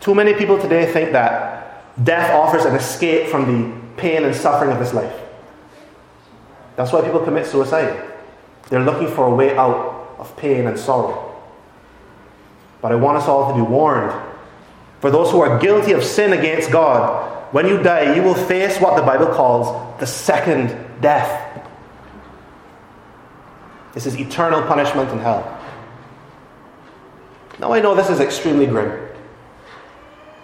Too 0.00 0.14
many 0.14 0.32
people 0.34 0.58
today 0.58 0.90
think 0.90 1.12
that 1.12 2.04
death 2.04 2.30
offers 2.32 2.64
an 2.64 2.74
escape 2.74 3.28
from 3.28 3.46
the 3.46 3.80
pain 3.96 4.24
and 4.24 4.34
suffering 4.34 4.72
of 4.72 4.78
this 4.78 4.94
life. 4.94 5.14
That's 6.76 6.92
why 6.92 7.02
people 7.02 7.20
commit 7.20 7.46
suicide. 7.46 8.02
They're 8.70 8.82
looking 8.82 9.08
for 9.08 9.26
a 9.26 9.34
way 9.34 9.56
out 9.56 10.16
of 10.18 10.34
pain 10.38 10.66
and 10.66 10.78
sorrow. 10.78 11.36
But 12.80 12.92
I 12.92 12.94
want 12.94 13.18
us 13.18 13.28
all 13.28 13.52
to 13.52 13.54
be 13.54 13.60
warned. 13.62 14.18
For 15.00 15.10
those 15.10 15.30
who 15.30 15.40
are 15.40 15.58
guilty 15.58 15.92
of 15.92 16.02
sin 16.02 16.32
against 16.32 16.70
God, 16.70 17.52
when 17.52 17.66
you 17.66 17.82
die, 17.82 18.14
you 18.14 18.22
will 18.22 18.34
face 18.34 18.80
what 18.80 18.96
the 18.96 19.02
Bible 19.02 19.26
calls 19.26 20.00
the 20.00 20.06
second 20.06 20.68
death. 21.02 21.46
This 23.92 24.06
is 24.06 24.16
eternal 24.16 24.62
punishment 24.62 25.10
in 25.10 25.18
hell. 25.18 25.58
Now, 27.58 27.72
I 27.72 27.80
know 27.80 27.94
this 27.94 28.08
is 28.08 28.20
extremely 28.20 28.66
grim. 28.66 29.09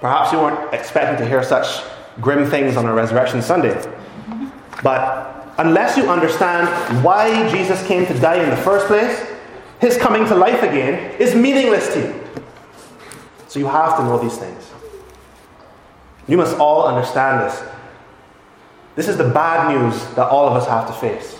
Perhaps 0.06 0.30
you 0.30 0.38
weren't 0.38 0.72
expecting 0.72 1.18
to 1.18 1.28
hear 1.28 1.42
such 1.42 1.82
grim 2.20 2.48
things 2.48 2.76
on 2.76 2.86
a 2.86 2.94
Resurrection 2.94 3.42
Sunday. 3.42 3.74
But 4.80 5.52
unless 5.58 5.96
you 5.96 6.08
understand 6.08 6.68
why 7.02 7.50
Jesus 7.50 7.84
came 7.88 8.06
to 8.06 8.14
die 8.20 8.40
in 8.40 8.48
the 8.48 8.56
first 8.56 8.86
place, 8.86 9.26
his 9.80 9.96
coming 9.96 10.24
to 10.26 10.36
life 10.36 10.62
again 10.62 11.20
is 11.20 11.34
meaningless 11.34 11.92
to 11.94 11.98
you. 11.98 12.24
So 13.48 13.58
you 13.58 13.66
have 13.66 13.96
to 13.96 14.04
know 14.04 14.16
these 14.16 14.38
things. 14.38 14.70
You 16.28 16.36
must 16.36 16.56
all 16.60 16.86
understand 16.86 17.40
this. 17.40 17.64
This 18.94 19.08
is 19.08 19.16
the 19.16 19.28
bad 19.28 19.74
news 19.74 20.06
that 20.14 20.28
all 20.28 20.46
of 20.46 20.54
us 20.54 20.68
have 20.68 20.86
to 20.86 20.92
face. 20.92 21.36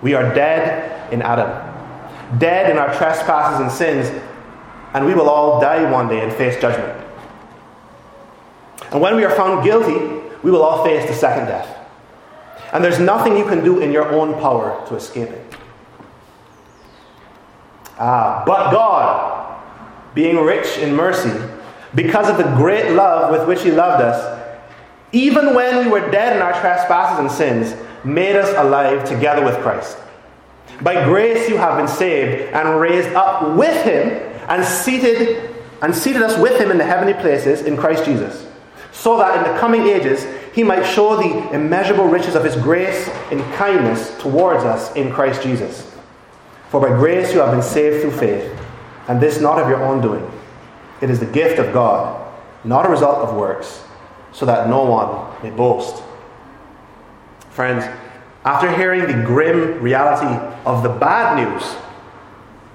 We 0.00 0.14
are 0.14 0.34
dead 0.34 1.12
in 1.12 1.20
Adam, 1.20 1.50
dead 2.38 2.70
in 2.70 2.78
our 2.78 2.94
trespasses 2.94 3.60
and 3.60 3.70
sins, 3.70 4.22
and 4.94 5.04
we 5.04 5.12
will 5.12 5.28
all 5.28 5.60
die 5.60 5.90
one 5.90 6.08
day 6.08 6.24
and 6.24 6.32
face 6.32 6.58
judgment. 6.58 6.99
And 8.92 9.00
when 9.00 9.16
we 9.16 9.24
are 9.24 9.34
found 9.34 9.64
guilty, 9.64 9.98
we 10.42 10.50
will 10.50 10.62
all 10.62 10.84
face 10.84 11.06
the 11.06 11.14
second 11.14 11.46
death. 11.46 11.76
And 12.72 12.84
there's 12.84 12.98
nothing 12.98 13.36
you 13.36 13.44
can 13.44 13.64
do 13.64 13.80
in 13.80 13.92
your 13.92 14.08
own 14.10 14.34
power 14.34 14.84
to 14.88 14.96
escape 14.96 15.28
it. 15.28 15.54
Ah, 17.98 18.42
but 18.46 18.70
God, 18.70 19.60
being 20.14 20.38
rich 20.38 20.78
in 20.78 20.94
mercy, 20.94 21.32
because 21.94 22.28
of 22.28 22.38
the 22.38 22.50
great 22.56 22.92
love 22.92 23.30
with 23.30 23.46
which 23.46 23.62
He 23.62 23.70
loved 23.70 24.02
us, 24.02 24.38
even 25.12 25.54
when 25.54 25.84
we 25.84 25.90
were 25.90 26.10
dead 26.10 26.36
in 26.36 26.42
our 26.42 26.52
trespasses 26.60 27.18
and 27.18 27.30
sins, 27.30 27.76
made 28.04 28.36
us 28.36 28.48
alive 28.56 29.06
together 29.06 29.44
with 29.44 29.56
Christ. 29.58 29.98
By 30.82 31.04
grace 31.04 31.48
you 31.48 31.56
have 31.58 31.76
been 31.76 31.88
saved 31.88 32.54
and 32.54 32.80
raised 32.80 33.10
up 33.10 33.56
with 33.56 33.84
Him 33.84 34.08
and 34.48 34.64
seated 34.64 35.50
and 35.82 35.94
seated 35.94 36.22
us 36.22 36.38
with 36.40 36.58
Him 36.60 36.70
in 36.70 36.78
the 36.78 36.84
heavenly 36.84 37.14
places 37.14 37.62
in 37.62 37.76
Christ 37.76 38.04
Jesus, 38.04 38.46
so 39.00 39.16
that 39.16 39.38
in 39.38 39.50
the 39.50 39.58
coming 39.58 39.86
ages 39.86 40.26
He 40.52 40.62
might 40.62 40.84
show 40.84 41.16
the 41.16 41.54
immeasurable 41.54 42.04
riches 42.04 42.34
of 42.34 42.44
His 42.44 42.54
grace 42.54 43.08
and 43.30 43.40
kindness 43.54 44.14
towards 44.20 44.62
us 44.62 44.94
in 44.94 45.10
Christ 45.10 45.42
Jesus. 45.42 45.90
For 46.68 46.82
by 46.82 46.88
grace 46.88 47.32
you 47.32 47.40
have 47.40 47.50
been 47.50 47.62
saved 47.62 48.02
through 48.02 48.18
faith, 48.18 48.60
and 49.08 49.18
this 49.18 49.40
not 49.40 49.58
of 49.58 49.70
your 49.70 49.82
own 49.82 50.02
doing. 50.02 50.30
It 51.00 51.08
is 51.08 51.18
the 51.18 51.26
gift 51.26 51.58
of 51.58 51.72
God, 51.72 52.30
not 52.62 52.84
a 52.84 52.90
result 52.90 53.26
of 53.26 53.34
works, 53.34 53.82
so 54.32 54.44
that 54.44 54.68
no 54.68 54.84
one 54.84 55.42
may 55.42 55.48
boast. 55.48 56.02
Friends, 57.48 57.84
after 58.44 58.70
hearing 58.70 59.06
the 59.06 59.24
grim 59.26 59.80
reality 59.80 60.28
of 60.66 60.82
the 60.82 60.90
bad 60.90 61.36
news, 61.38 61.74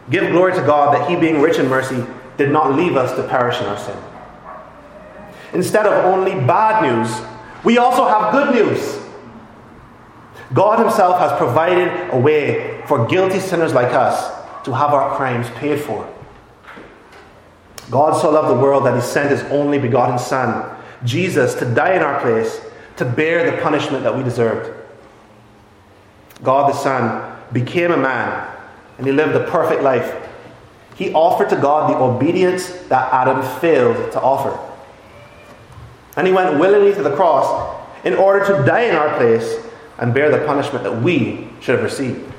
give 0.09 0.31
glory 0.31 0.53
to 0.53 0.61
God 0.61 0.95
that 0.95 1.07
He, 1.07 1.15
being 1.15 1.39
rich 1.39 1.59
in 1.59 1.69
mercy, 1.69 2.03
did 2.37 2.49
not 2.49 2.73
leave 2.73 2.97
us 2.97 3.15
to 3.15 3.27
perish 3.27 3.61
in 3.61 3.67
our 3.67 3.77
sin. 3.77 3.97
Instead 5.55 5.85
of 5.85 5.93
only 6.05 6.33
bad 6.33 6.83
news, 6.83 7.21
we 7.63 7.77
also 7.77 8.05
have 8.05 8.33
good 8.33 8.53
news. 8.53 8.99
God 10.53 10.79
Himself 10.79 11.17
has 11.17 11.35
provided 11.37 12.13
a 12.13 12.19
way 12.19 12.83
for 12.87 13.07
guilty 13.07 13.39
sinners 13.39 13.73
like 13.73 13.93
us 13.93 14.33
to 14.65 14.73
have 14.73 14.93
our 14.93 15.15
crimes 15.15 15.49
paid 15.51 15.79
for. 15.79 16.11
God 17.89 18.19
so 18.19 18.31
loved 18.31 18.49
the 18.49 18.61
world 18.61 18.85
that 18.85 18.95
he 18.95 19.01
sent 19.01 19.29
his 19.29 19.43
only 19.43 19.79
begotten 19.79 20.19
Son, 20.19 20.75
Jesus, 21.05 21.55
to 21.55 21.73
die 21.73 21.95
in 21.95 22.01
our 22.01 22.19
place, 22.19 22.59
to 22.97 23.05
bear 23.05 23.49
the 23.49 23.61
punishment 23.61 24.03
that 24.03 24.15
we 24.15 24.23
deserved. 24.23 24.73
God 26.43 26.69
the 26.69 26.77
Son 26.77 27.39
became 27.53 27.91
a 27.91 27.97
man 27.97 28.51
and 28.97 29.07
he 29.07 29.13
lived 29.13 29.35
a 29.35 29.49
perfect 29.49 29.83
life. 29.83 30.13
He 30.95 31.13
offered 31.13 31.49
to 31.49 31.55
God 31.55 31.91
the 31.91 31.97
obedience 31.97 32.69
that 32.89 33.13
Adam 33.13 33.41
failed 33.59 34.11
to 34.11 34.21
offer. 34.21 34.59
And 36.15 36.27
he 36.27 36.33
went 36.33 36.59
willingly 36.59 36.93
to 36.93 37.03
the 37.03 37.15
cross 37.15 37.75
in 38.03 38.13
order 38.13 38.45
to 38.45 38.65
die 38.65 38.83
in 38.83 38.95
our 38.95 39.17
place 39.17 39.57
and 39.97 40.13
bear 40.13 40.29
the 40.29 40.45
punishment 40.45 40.83
that 40.83 41.01
we 41.01 41.49
should 41.59 41.75
have 41.75 41.83
received. 41.83 42.31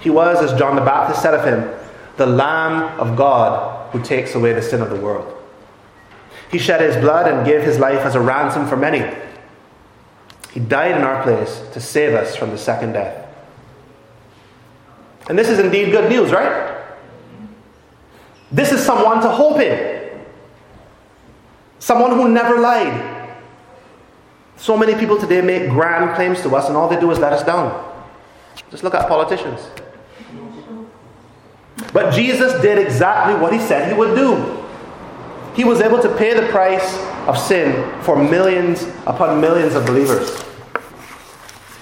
He 0.00 0.10
was, 0.10 0.38
as 0.42 0.58
John 0.58 0.76
the 0.76 0.82
Baptist 0.82 1.22
said 1.22 1.34
of 1.34 1.44
him, 1.44 1.70
the 2.16 2.26
Lamb 2.26 2.98
of 2.98 3.16
God 3.16 3.90
who 3.92 4.02
takes 4.02 4.34
away 4.34 4.52
the 4.52 4.62
sin 4.62 4.80
of 4.80 4.90
the 4.90 4.96
world. 4.96 5.36
He 6.50 6.58
shed 6.58 6.80
his 6.80 6.96
blood 6.96 7.30
and 7.30 7.46
gave 7.46 7.62
his 7.62 7.78
life 7.78 8.00
as 8.00 8.14
a 8.14 8.20
ransom 8.20 8.66
for 8.66 8.76
many. 8.76 9.16
He 10.52 10.60
died 10.60 10.96
in 10.96 11.02
our 11.02 11.22
place 11.22 11.62
to 11.72 11.80
save 11.80 12.14
us 12.14 12.34
from 12.34 12.50
the 12.50 12.58
second 12.58 12.92
death. 12.92 13.26
And 15.28 15.38
this 15.38 15.48
is 15.48 15.58
indeed 15.58 15.92
good 15.92 16.10
news, 16.10 16.32
right? 16.32 16.84
This 18.50 18.72
is 18.72 18.84
someone 18.84 19.20
to 19.22 19.30
hope 19.30 19.60
in. 19.60 19.89
Someone 21.80 22.12
who 22.12 22.28
never 22.28 22.60
lied. 22.60 23.34
So 24.56 24.76
many 24.76 24.94
people 24.94 25.18
today 25.18 25.40
make 25.40 25.70
grand 25.70 26.14
claims 26.14 26.42
to 26.42 26.54
us, 26.54 26.68
and 26.68 26.76
all 26.76 26.88
they 26.88 27.00
do 27.00 27.10
is 27.10 27.18
let 27.18 27.32
us 27.32 27.42
down. 27.42 27.86
Just 28.70 28.84
look 28.84 28.94
at 28.94 29.08
politicians. 29.08 29.60
But 31.92 32.12
Jesus 32.12 32.60
did 32.60 32.78
exactly 32.78 33.34
what 33.34 33.52
he 33.52 33.58
said 33.58 33.90
he 33.90 33.98
would 33.98 34.14
do. 34.14 34.64
He 35.54 35.64
was 35.64 35.80
able 35.80 36.00
to 36.00 36.14
pay 36.16 36.34
the 36.34 36.46
price 36.48 36.96
of 37.26 37.38
sin 37.38 38.00
for 38.02 38.22
millions 38.22 38.82
upon 39.06 39.40
millions 39.40 39.74
of 39.74 39.86
believers. 39.86 40.44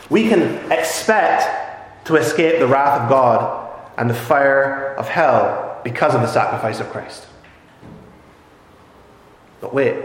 We 0.09 0.29
can 0.29 0.73
expect 0.73 2.07
to 2.07 2.17
escape 2.17 2.61
the 2.61 2.67
wrath 2.67 3.03
of 3.03 3.09
God 3.09 3.69
and 3.99 4.09
the 4.09 4.15
fire 4.15 4.95
of 4.95 5.09
hell 5.09 5.81
because 5.85 6.15
of 6.15 6.23
the 6.23 6.29
sacrifice 6.29 6.81
of 6.81 6.89
Christ. 6.91 7.28
But 9.61 9.75
wait, 9.75 9.97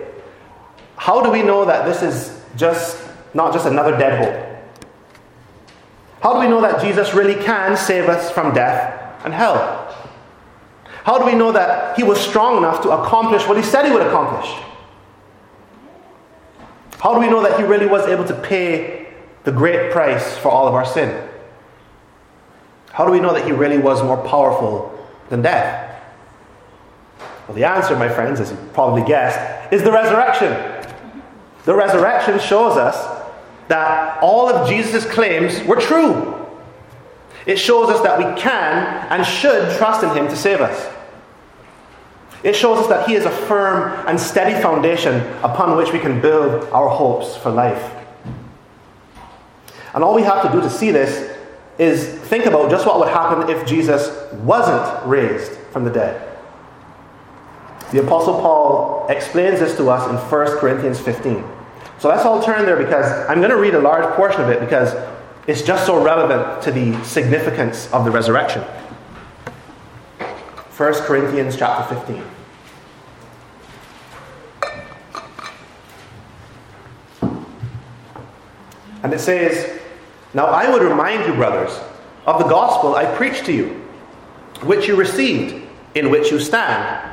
how 0.95 1.21
do 1.21 1.29
we 1.31 1.43
know 1.43 1.65
that 1.65 1.85
this 1.85 2.01
is 2.01 2.41
just 2.55 3.03
not 3.33 3.53
just 3.53 3.65
another 3.65 3.97
dead 3.97 4.23
hope? 4.23 4.53
How 6.21 6.33
do 6.33 6.39
we 6.39 6.47
know 6.47 6.61
that 6.61 6.81
Jesus 6.81 7.13
really 7.13 7.35
can 7.43 7.75
save 7.75 8.07
us 8.07 8.31
from 8.31 8.53
death 8.53 9.21
and 9.25 9.33
hell? 9.33 9.79
How 11.03 11.17
do 11.17 11.25
we 11.25 11.35
know 11.35 11.51
that 11.51 11.97
he 11.97 12.03
was 12.03 12.19
strong 12.19 12.57
enough 12.57 12.81
to 12.83 12.91
accomplish 12.91 13.45
what 13.45 13.57
he 13.57 13.63
said 13.63 13.85
he 13.85 13.91
would 13.91 14.07
accomplish? 14.07 14.49
How 16.99 17.13
do 17.13 17.19
we 17.19 17.29
know 17.29 17.43
that 17.43 17.59
he 17.59 17.65
really 17.65 17.87
was 17.87 18.07
able 18.07 18.23
to 18.23 18.33
pay 18.33 19.07
the 19.43 19.51
great 19.51 19.91
price 19.91 20.37
for 20.37 20.49
all 20.49 20.65
of 20.65 20.73
our 20.73 20.85
sin? 20.85 21.29
How 22.93 23.05
do 23.05 23.11
we 23.11 23.19
know 23.19 23.33
that 23.33 23.43
he 23.45 23.51
really 23.51 23.77
was 23.77 24.01
more 24.01 24.15
powerful 24.25 25.05
than 25.29 25.41
death? 25.41 25.92
Well, 27.47 27.56
the 27.56 27.65
answer, 27.65 27.95
my 27.95 28.10
friends, 28.10 28.39
as 28.39 28.51
you 28.51 28.58
probably 28.73 29.03
guessed, 29.03 29.73
is 29.73 29.84
the 29.84 29.91
resurrection. 29.91 30.51
The 31.65 31.75
resurrection 31.75 32.39
shows 32.39 32.77
us 32.77 33.23
that 33.67 34.21
all 34.21 34.49
of 34.49 34.67
Jesus' 34.67 35.06
claims 35.06 35.62
were 35.65 35.79
true. 35.79 36.36
It 37.45 37.58
shows 37.58 37.89
us 37.89 38.01
that 38.01 38.17
we 38.17 38.41
can 38.41 39.08
and 39.10 39.25
should 39.25 39.75
trust 39.77 40.03
in 40.03 40.10
Him 40.15 40.27
to 40.27 40.36
save 40.36 40.62
us. 40.62 40.89
It 42.43 42.56
shows 42.56 42.79
us 42.79 42.88
that 42.88 43.08
He 43.08 43.15
is 43.15 43.25
a 43.25 43.32
firm 43.32 44.06
and 44.08 44.19
steady 44.19 44.60
foundation 44.62 45.15
upon 45.43 45.77
which 45.77 45.91
we 45.91 45.99
can 45.99 46.21
build 46.21 46.69
our 46.69 46.89
hopes 46.89 47.36
for 47.38 47.49
life. 47.49 47.91
And 49.93 50.03
all 50.03 50.15
we 50.15 50.23
have 50.23 50.41
to 50.43 50.51
do 50.51 50.62
to 50.62 50.69
see 50.69 50.91
this 50.91 51.38
is 51.77 52.06
think 52.06 52.45
about 52.45 52.69
just 52.69 52.86
what 52.86 52.99
would 52.99 53.10
happen 53.10 53.49
if 53.49 53.65
Jesus 53.65 54.32
wasn't 54.34 55.06
raised 55.06 55.51
from 55.71 55.84
the 55.84 55.91
dead. 55.91 56.32
The 57.93 58.03
Apostle 58.03 58.41
Paul 58.41 59.06
explains 59.08 59.60
this 59.60 59.77
to 59.77 59.88
us 59.91 60.10
in 60.10 60.15
1 60.15 60.58
Corinthians 60.58 60.99
15. 60.99 61.43
So 61.99 62.10
let's 62.10 62.25
all 62.25 62.41
turn 62.41 62.65
there 62.65 62.75
because 62.75 63.06
I'm 63.29 63.38
going 63.38 63.51
to 63.51 63.58
read 63.58 63.75
a 63.75 63.79
large 63.79 64.12
portion 64.15 64.41
of 64.41 64.49
it 64.49 64.60
because 64.60 64.95
it's 65.45 65.62
just 65.62 65.86
so 65.86 66.03
relevant 66.03 66.63
to 66.63 66.71
the 66.71 67.01
significance 67.03 67.93
of 67.93 68.03
the 68.03 68.10
resurrection. 68.10 68.63
1 70.75 70.93
Corinthians 71.03 71.56
chapter 71.56 71.93
15. 71.93 72.23
And 79.03 79.13
it 79.13 79.19
says, 79.19 79.79
Now 80.34 80.47
I 80.47 80.67
would 80.67 80.82
remind 80.82 81.27
you, 81.27 81.36
brothers, 81.36 81.79
of 82.25 82.39
the 82.39 82.47
gospel 82.49 82.95
I 82.95 83.06
preached 83.06 83.45
to 83.45 83.53
you, 83.53 83.67
which 84.63 84.88
you 84.88 84.95
received, 84.95 85.63
in 85.93 86.10
which 86.10 86.32
you 86.32 86.39
stand, 86.39 87.12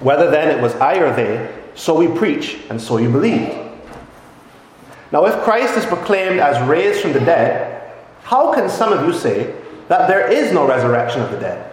Whether 0.00 0.30
then 0.30 0.56
it 0.56 0.62
was 0.62 0.74
I 0.76 0.98
or 0.98 1.14
they, 1.14 1.54
so 1.74 1.96
we 1.96 2.08
preach, 2.08 2.58
and 2.70 2.80
so 2.80 2.98
you 2.98 3.10
believed. 3.10 3.56
Now, 5.10 5.24
if 5.26 5.42
Christ 5.42 5.76
is 5.76 5.86
proclaimed 5.86 6.38
as 6.40 6.68
raised 6.68 7.00
from 7.00 7.12
the 7.12 7.20
dead, 7.20 7.92
how 8.22 8.52
can 8.52 8.68
some 8.68 8.92
of 8.92 9.06
you 9.06 9.12
say 9.12 9.54
that 9.88 10.06
there 10.06 10.30
is 10.30 10.52
no 10.52 10.68
resurrection 10.68 11.22
of 11.22 11.30
the 11.30 11.38
dead? 11.38 11.72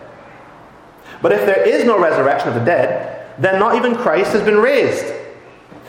But 1.21 1.31
if 1.31 1.45
there 1.45 1.67
is 1.67 1.85
no 1.85 1.99
resurrection 1.99 2.49
of 2.49 2.55
the 2.55 2.63
dead, 2.63 3.33
then 3.39 3.59
not 3.59 3.75
even 3.75 3.95
Christ 3.95 4.31
has 4.31 4.43
been 4.43 4.57
raised. 4.57 5.13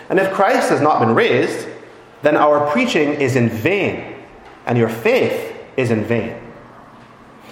And 0.09 0.18
if 0.18 0.33
Christ 0.33 0.70
has 0.70 0.81
not 0.81 1.01
been 1.01 1.14
raised, 1.14 1.68
then 2.22 2.37
our 2.37 2.70
preaching 2.70 3.14
is 3.14 3.37
in 3.37 3.49
vain, 3.49 4.16
and 4.66 4.77
your 4.77 4.88
faith 4.88 5.55
is 5.77 5.90
in 5.90 6.05
vain. 6.05 6.45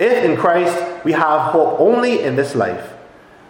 If 0.00 0.24
in 0.24 0.34
Christ 0.38 1.04
we 1.04 1.12
have 1.12 1.52
hope 1.52 1.78
only 1.78 2.22
in 2.22 2.34
this 2.34 2.54
life, 2.54 2.90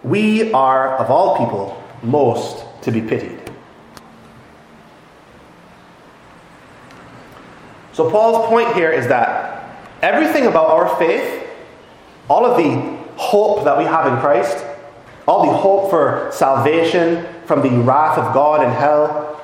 we 0.03 0.51
are, 0.51 0.97
of 0.97 1.09
all 1.09 1.37
people, 1.37 1.81
most 2.03 2.65
to 2.81 2.91
be 2.91 2.99
pitied. 2.99 3.39
So, 7.93 8.09
Paul's 8.11 8.47
point 8.47 8.73
here 8.73 8.91
is 8.91 9.07
that 9.07 9.79
everything 10.01 10.45
about 10.45 10.67
our 10.67 10.97
faith, 10.97 11.47
all 12.29 12.45
of 12.45 12.57
the 12.57 12.97
hope 13.15 13.63
that 13.63 13.77
we 13.77 13.85
have 13.85 14.11
in 14.11 14.19
Christ, 14.19 14.65
all 15.27 15.45
the 15.45 15.57
hope 15.57 15.89
for 15.89 16.29
salvation 16.33 17.25
from 17.45 17.61
the 17.61 17.81
wrath 17.81 18.17
of 18.17 18.33
God 18.33 18.65
in 18.65 18.71
hell, 18.71 19.41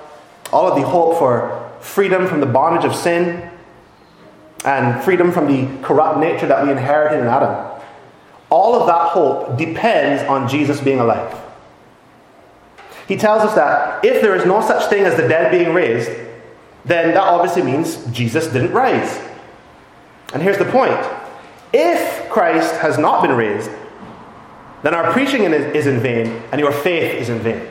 all 0.52 0.68
of 0.68 0.76
the 0.76 0.86
hope 0.86 1.18
for 1.20 1.72
freedom 1.80 2.28
from 2.28 2.42
the 2.42 2.46
bondage 2.46 2.84
of 2.84 2.96
sin, 2.96 3.50
and 4.66 5.04
freedom 5.04 5.32
from 5.32 5.48
the 5.48 5.86
corrupt 5.86 6.20
nature 6.20 6.48
that 6.48 6.66
we 6.66 6.72
inherited 6.72 7.20
in 7.20 7.28
Adam. 7.28 7.82
All 8.50 8.76
of 8.76 8.88
that 8.88 9.10
hope 9.10 9.58
depends 9.58 10.24
on 10.24 10.48
Jesus 10.48 10.80
being 10.82 11.00
alive. 11.00 11.38
He 13.08 13.16
tells 13.16 13.44
us 13.44 13.56
that 13.56 14.04
if 14.04 14.22
there 14.22 14.36
is 14.36 14.46
no 14.46 14.62
such 14.62 14.90
thing 14.90 15.04
as 15.06 15.16
the 15.16 15.28
dead 15.28 15.52
being 15.52 15.74
raised, 15.74 16.10
then 16.86 17.14
that 17.14 17.24
obviously 17.24 17.64
means 17.64 18.06
Jesus 18.08 18.48
didn't 18.48 18.72
rise. 18.72 19.20
And 20.34 20.42
here's 20.42 20.58
the 20.58 20.66
point 20.66 20.98
if 21.74 22.30
Christ 22.30 22.76
has 22.76 22.98
not 22.98 23.22
been 23.22 23.36
raised, 23.36 23.70
then 24.84 24.94
our 24.94 25.12
preaching 25.12 25.44
is 25.44 25.88
in 25.88 26.00
vain 26.00 26.42
and 26.52 26.60
your 26.60 26.72
faith 26.72 27.16
is 27.16 27.30
in 27.30 27.40
vain. 27.40 27.68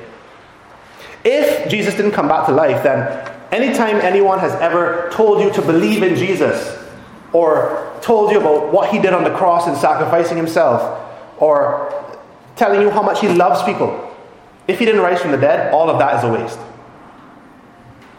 If 1.25 1.69
Jesus 1.71 1.95
didn't 1.95 2.13
come 2.13 2.29
back 2.29 2.47
to 2.47 2.53
life, 2.53 2.83
then 2.83 3.36
Anytime 3.53 3.97
anyone 3.97 4.39
has 4.41 4.53
ever 4.55 5.09
told 5.13 5.41
you 5.41 5.53
to 5.53 5.63
believe 5.63 6.03
in 6.03 6.17
Jesus, 6.17 6.77
or 7.33 7.93
told 8.01 8.31
you 8.33 8.41
about 8.41 8.73
what 8.73 8.91
he 8.91 8.99
did 8.99 9.13
on 9.13 9.25
the 9.25 9.31
cross 9.31 9.69
in 9.69 9.77
sacrificing 9.77 10.37
himself, 10.37 11.03
or 11.39 12.17
telling 12.57 12.81
you 12.81 12.91
how 12.91 13.03
much 13.03 13.21
he 13.21 13.29
loves 13.29 13.63
people, 13.63 14.03
if 14.67 14.79
he 14.79 14.85
didn't 14.85 15.01
rise 15.01 15.21
from 15.21 15.31
the 15.31 15.37
dead, 15.37 15.73
all 15.73 15.89
of 15.89 15.99
that 15.99 16.17
is 16.17 16.25
a 16.25 16.33
waste. 16.33 16.59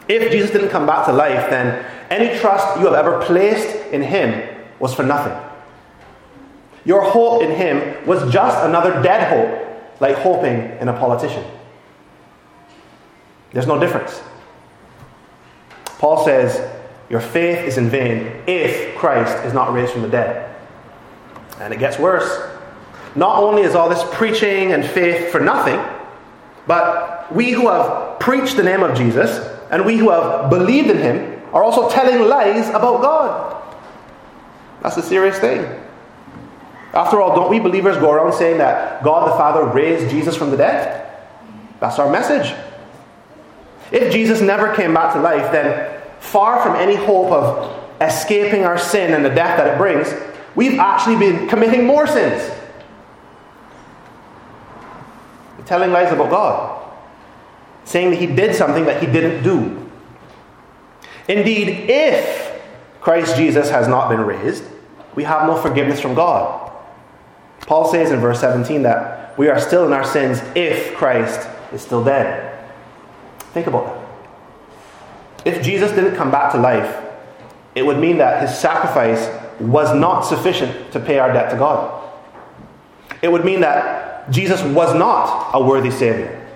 If 0.08 0.32
Jesus 0.32 0.52
didn't 0.52 0.70
come 0.70 0.86
back 0.86 1.06
to 1.08 1.12
life, 1.12 1.50
then 1.50 1.86
any 2.10 2.40
trust 2.40 2.80
you 2.80 2.86
have 2.86 2.94
ever 2.94 3.22
placed 3.26 3.76
in 3.88 4.02
him 4.02 4.56
was 4.80 4.94
for 4.94 5.04
nothing. 5.04 5.36
Your 6.86 7.02
hope 7.02 7.42
in 7.42 7.52
him 7.52 8.08
was 8.08 8.32
just 8.32 8.64
another 8.64 9.04
dead 9.04 9.28
hope, 9.28 10.00
like 10.00 10.16
hoping 10.16 10.78
in 10.80 10.88
a 10.88 10.94
politician. 10.94 11.44
There's 13.52 13.68
no 13.68 13.78
difference. 13.78 14.22
Paul 15.98 16.24
says, 16.26 16.60
Your 17.10 17.22
faith 17.22 17.68
is 17.68 17.78
in 17.78 17.90
vain 17.90 18.44
if 18.48 18.96
Christ 18.98 19.46
is 19.46 19.54
not 19.54 19.74
raised 19.74 19.94
from 19.94 20.02
the 20.02 20.10
dead. 20.10 20.56
And 21.60 21.74
it 21.74 21.80
gets 21.80 21.98
worse. 21.98 22.50
Not 23.16 23.42
only 23.42 23.64
is 23.64 23.74
all 23.76 23.90
this 23.90 24.04
preaching 24.12 24.74
and 24.74 24.86
faith 24.86 25.32
for 25.32 25.40
nothing, 25.40 25.84
but 26.68 27.34
we 27.34 27.52
who 27.52 27.68
have 27.68 28.20
preached 28.20 28.58
the 28.58 28.64
name 28.64 28.84
of 28.84 28.96
Jesus 28.96 29.40
and 29.72 29.86
we 29.86 29.98
who 29.98 30.10
have 30.12 30.50
believed 30.50 30.90
in 30.90 30.98
him 30.98 31.42
are 31.54 31.64
also 31.64 31.90
telling 31.90 32.28
lies 32.28 32.70
about 32.70 33.02
God. 33.02 33.64
That's 34.84 34.98
a 34.98 35.02
serious 35.02 35.40
thing. 35.40 35.66
After 36.94 37.22
all, 37.22 37.36
don't 37.36 37.50
we 37.50 37.60
believers 37.60 37.98
go 37.98 38.12
around 38.12 38.34
saying 38.34 38.60
that 38.60 39.04
God 39.04 39.30
the 39.30 39.36
Father 39.36 39.66
raised 39.66 40.10
Jesus 40.10 40.36
from 40.36 40.52
the 40.52 40.58
dead? 40.58 41.10
That's 41.80 42.00
our 42.00 42.12
message. 42.12 42.56
If 43.92 44.12
Jesus 44.12 44.42
never 44.42 44.76
came 44.76 44.94
back 44.94 45.14
to 45.14 45.22
life, 45.22 45.52
then 45.52 46.02
far 46.20 46.62
from 46.62 46.76
any 46.76 46.96
hope 46.96 47.32
of 47.32 48.02
escaping 48.02 48.64
our 48.64 48.78
sin 48.78 49.14
and 49.14 49.24
the 49.24 49.30
death 49.30 49.58
that 49.58 49.74
it 49.74 49.78
brings, 49.78 50.14
we've 50.56 50.80
actually 50.80 51.16
been 51.16 51.48
committing 51.48 51.86
more 51.86 52.08
sins. 52.08 52.52
Telling 55.66 55.92
lies 55.92 56.14
about 56.14 56.30
God, 56.30 56.94
saying 57.84 58.12
that 58.12 58.18
He 58.18 58.26
did 58.26 58.56
something 58.56 58.86
that 58.86 59.04
He 59.04 59.12
didn't 59.12 59.44
do. 59.44 59.90
Indeed, 61.28 61.90
if 61.90 62.62
Christ 63.02 63.36
Jesus 63.36 63.70
has 63.70 63.88
not 63.88 64.10
been 64.10 64.22
raised, 64.22 64.64
we 65.16 65.26
have 65.26 65.46
no 65.46 65.62
forgiveness 65.62 66.00
from 66.00 66.14
God. 66.14 66.72
Paul 67.62 67.92
says 67.92 68.12
in 68.12 68.20
verse 68.20 68.40
17 68.40 68.84
that 68.84 69.38
we 69.38 69.50
are 69.50 69.60
still 69.60 69.86
in 69.86 69.92
our 69.92 70.06
sins 70.06 70.42
if 70.56 70.96
Christ 70.96 71.50
is 71.74 71.82
still 71.82 72.04
dead. 72.04 72.47
Think 73.58 73.66
about 73.66 73.86
that. 73.88 75.48
If 75.48 75.64
Jesus 75.64 75.92
didn't 75.92 76.16
come 76.16 76.30
back 76.30 76.52
to 76.52 76.60
life, 76.60 76.96
it 77.74 77.84
would 77.84 77.98
mean 77.98 78.20
that 78.20 78.48
his 78.48 78.56
sacrifice 78.56 79.28
was 79.60 79.96
not 79.96 80.22
sufficient 80.22 80.92
to 80.92 81.00
pay 81.00 81.18
our 81.18 81.34
debt 81.34 81.50
to 81.50 81.58
God. 81.58 82.08
It 83.24 83.32
would 83.32 83.44
mean 83.44 83.62
that 83.62 84.30
Jesus 84.30 84.62
was 84.62 84.94
not 84.94 85.50
a 85.56 85.64
worthy 85.64 85.90
Savior. 85.90 86.48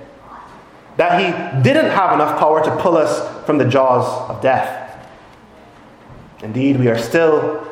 That 0.97 1.19
he 1.19 1.63
didn't 1.63 1.89
have 1.89 2.13
enough 2.13 2.37
power 2.37 2.63
to 2.63 2.75
pull 2.77 2.97
us 2.97 3.47
from 3.47 3.57
the 3.57 3.65
jaws 3.65 4.29
of 4.29 4.39
death. 4.43 5.03
Indeed, 6.43 6.79
we 6.79 6.87
are 6.87 6.99
still 6.99 7.67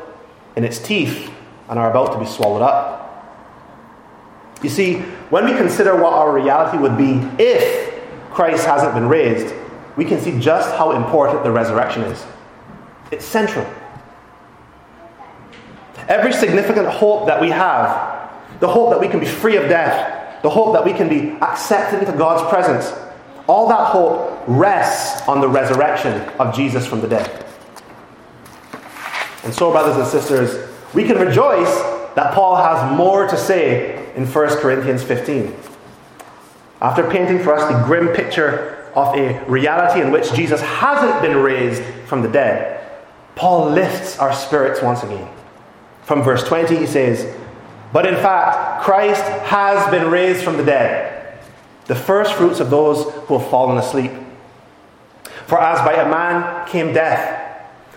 in 0.56 0.64
its 0.64 0.80
teeth 0.80 1.30
and 1.68 1.78
are 1.78 1.88
about 1.88 2.14
to 2.14 2.18
be 2.18 2.26
swallowed 2.26 2.62
up. 2.62 2.98
You 4.60 4.70
see, 4.70 5.02
when 5.30 5.44
we 5.44 5.52
consider 5.52 5.94
what 5.94 6.14
our 6.14 6.32
reality 6.34 6.78
would 6.78 6.98
be 6.98 7.20
if 7.38 7.89
Christ 8.30 8.66
hasn't 8.66 8.94
been 8.94 9.08
raised, 9.08 9.54
we 9.96 10.04
can 10.04 10.20
see 10.20 10.38
just 10.38 10.70
how 10.76 10.92
important 10.92 11.42
the 11.42 11.50
resurrection 11.50 12.02
is. 12.02 12.24
It's 13.10 13.24
central. 13.24 13.66
Every 16.08 16.32
significant 16.32 16.86
hope 16.88 17.26
that 17.26 17.40
we 17.40 17.50
have, 17.50 18.30
the 18.60 18.68
hope 18.68 18.90
that 18.90 19.00
we 19.00 19.08
can 19.08 19.20
be 19.20 19.26
free 19.26 19.56
of 19.56 19.68
death, 19.68 20.42
the 20.42 20.50
hope 20.50 20.72
that 20.72 20.84
we 20.84 20.92
can 20.92 21.08
be 21.08 21.30
accepted 21.42 22.00
into 22.00 22.16
God's 22.16 22.48
presence, 22.48 22.92
all 23.46 23.68
that 23.68 23.86
hope 23.86 24.42
rests 24.46 25.26
on 25.28 25.40
the 25.40 25.48
resurrection 25.48 26.20
of 26.38 26.54
Jesus 26.54 26.86
from 26.86 27.00
the 27.00 27.08
dead. 27.08 27.46
And 29.44 29.52
so, 29.52 29.70
brothers 29.70 29.96
and 29.96 30.06
sisters, 30.06 30.68
we 30.94 31.04
can 31.04 31.18
rejoice 31.18 31.74
that 32.14 32.32
Paul 32.34 32.56
has 32.56 32.96
more 32.96 33.26
to 33.26 33.36
say 33.36 34.14
in 34.14 34.26
1 34.26 34.48
Corinthians 34.58 35.02
15. 35.02 35.54
After 36.80 37.08
painting 37.08 37.40
for 37.40 37.54
us 37.54 37.70
the 37.70 37.84
grim 37.84 38.08
picture 38.08 38.76
of 38.94 39.14
a 39.14 39.44
reality 39.44 40.00
in 40.00 40.10
which 40.10 40.32
Jesus 40.32 40.60
hasn't 40.60 41.20
been 41.22 41.36
raised 41.36 41.82
from 42.06 42.22
the 42.22 42.28
dead, 42.28 42.80
Paul 43.34 43.70
lifts 43.70 44.18
our 44.18 44.32
spirits 44.32 44.82
once 44.82 45.02
again. 45.02 45.28
From 46.02 46.22
verse 46.22 46.42
20, 46.44 46.76
he 46.76 46.86
says, 46.86 47.36
But 47.92 48.06
in 48.06 48.16
fact, 48.16 48.82
Christ 48.82 49.22
has 49.22 49.90
been 49.90 50.10
raised 50.10 50.42
from 50.42 50.56
the 50.56 50.64
dead, 50.64 51.38
the 51.86 51.94
first 51.94 52.34
fruits 52.34 52.60
of 52.60 52.70
those 52.70 53.04
who 53.26 53.38
have 53.38 53.48
fallen 53.50 53.78
asleep. 53.78 54.12
For 55.46 55.60
as 55.60 55.78
by 55.80 55.94
a 55.94 56.08
man 56.08 56.66
came 56.68 56.92
death, 56.92 57.38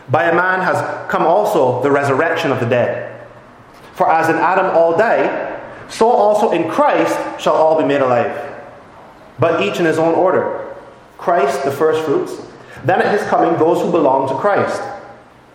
by 0.10 0.26
a 0.26 0.36
man 0.36 0.60
has 0.60 1.10
come 1.10 1.24
also 1.24 1.82
the 1.82 1.92
resurrection 1.92 2.52
of 2.52 2.60
the 2.60 2.66
dead. 2.66 3.26
For 3.94 4.12
as 4.12 4.30
in 4.30 4.36
Adam 4.36 4.76
all 4.76 4.98
die, 4.98 5.62
so 5.88 6.10
also 6.10 6.52
in 6.52 6.70
Christ 6.70 7.18
shall 7.40 7.54
all 7.54 7.78
be 7.80 7.88
made 7.88 8.02
alive. 8.02 8.53
But 9.44 9.62
each 9.62 9.78
in 9.78 9.84
his 9.84 10.00
own 10.00 10.16
order. 10.16 10.74
Christ, 11.18 11.66
the 11.66 11.72
first 11.72 12.06
fruits, 12.06 12.32
then 12.86 13.02
at 13.02 13.12
his 13.12 13.28
coming, 13.28 13.60
those 13.60 13.82
who 13.82 13.92
belong 13.92 14.30
to 14.30 14.36
Christ. 14.36 14.82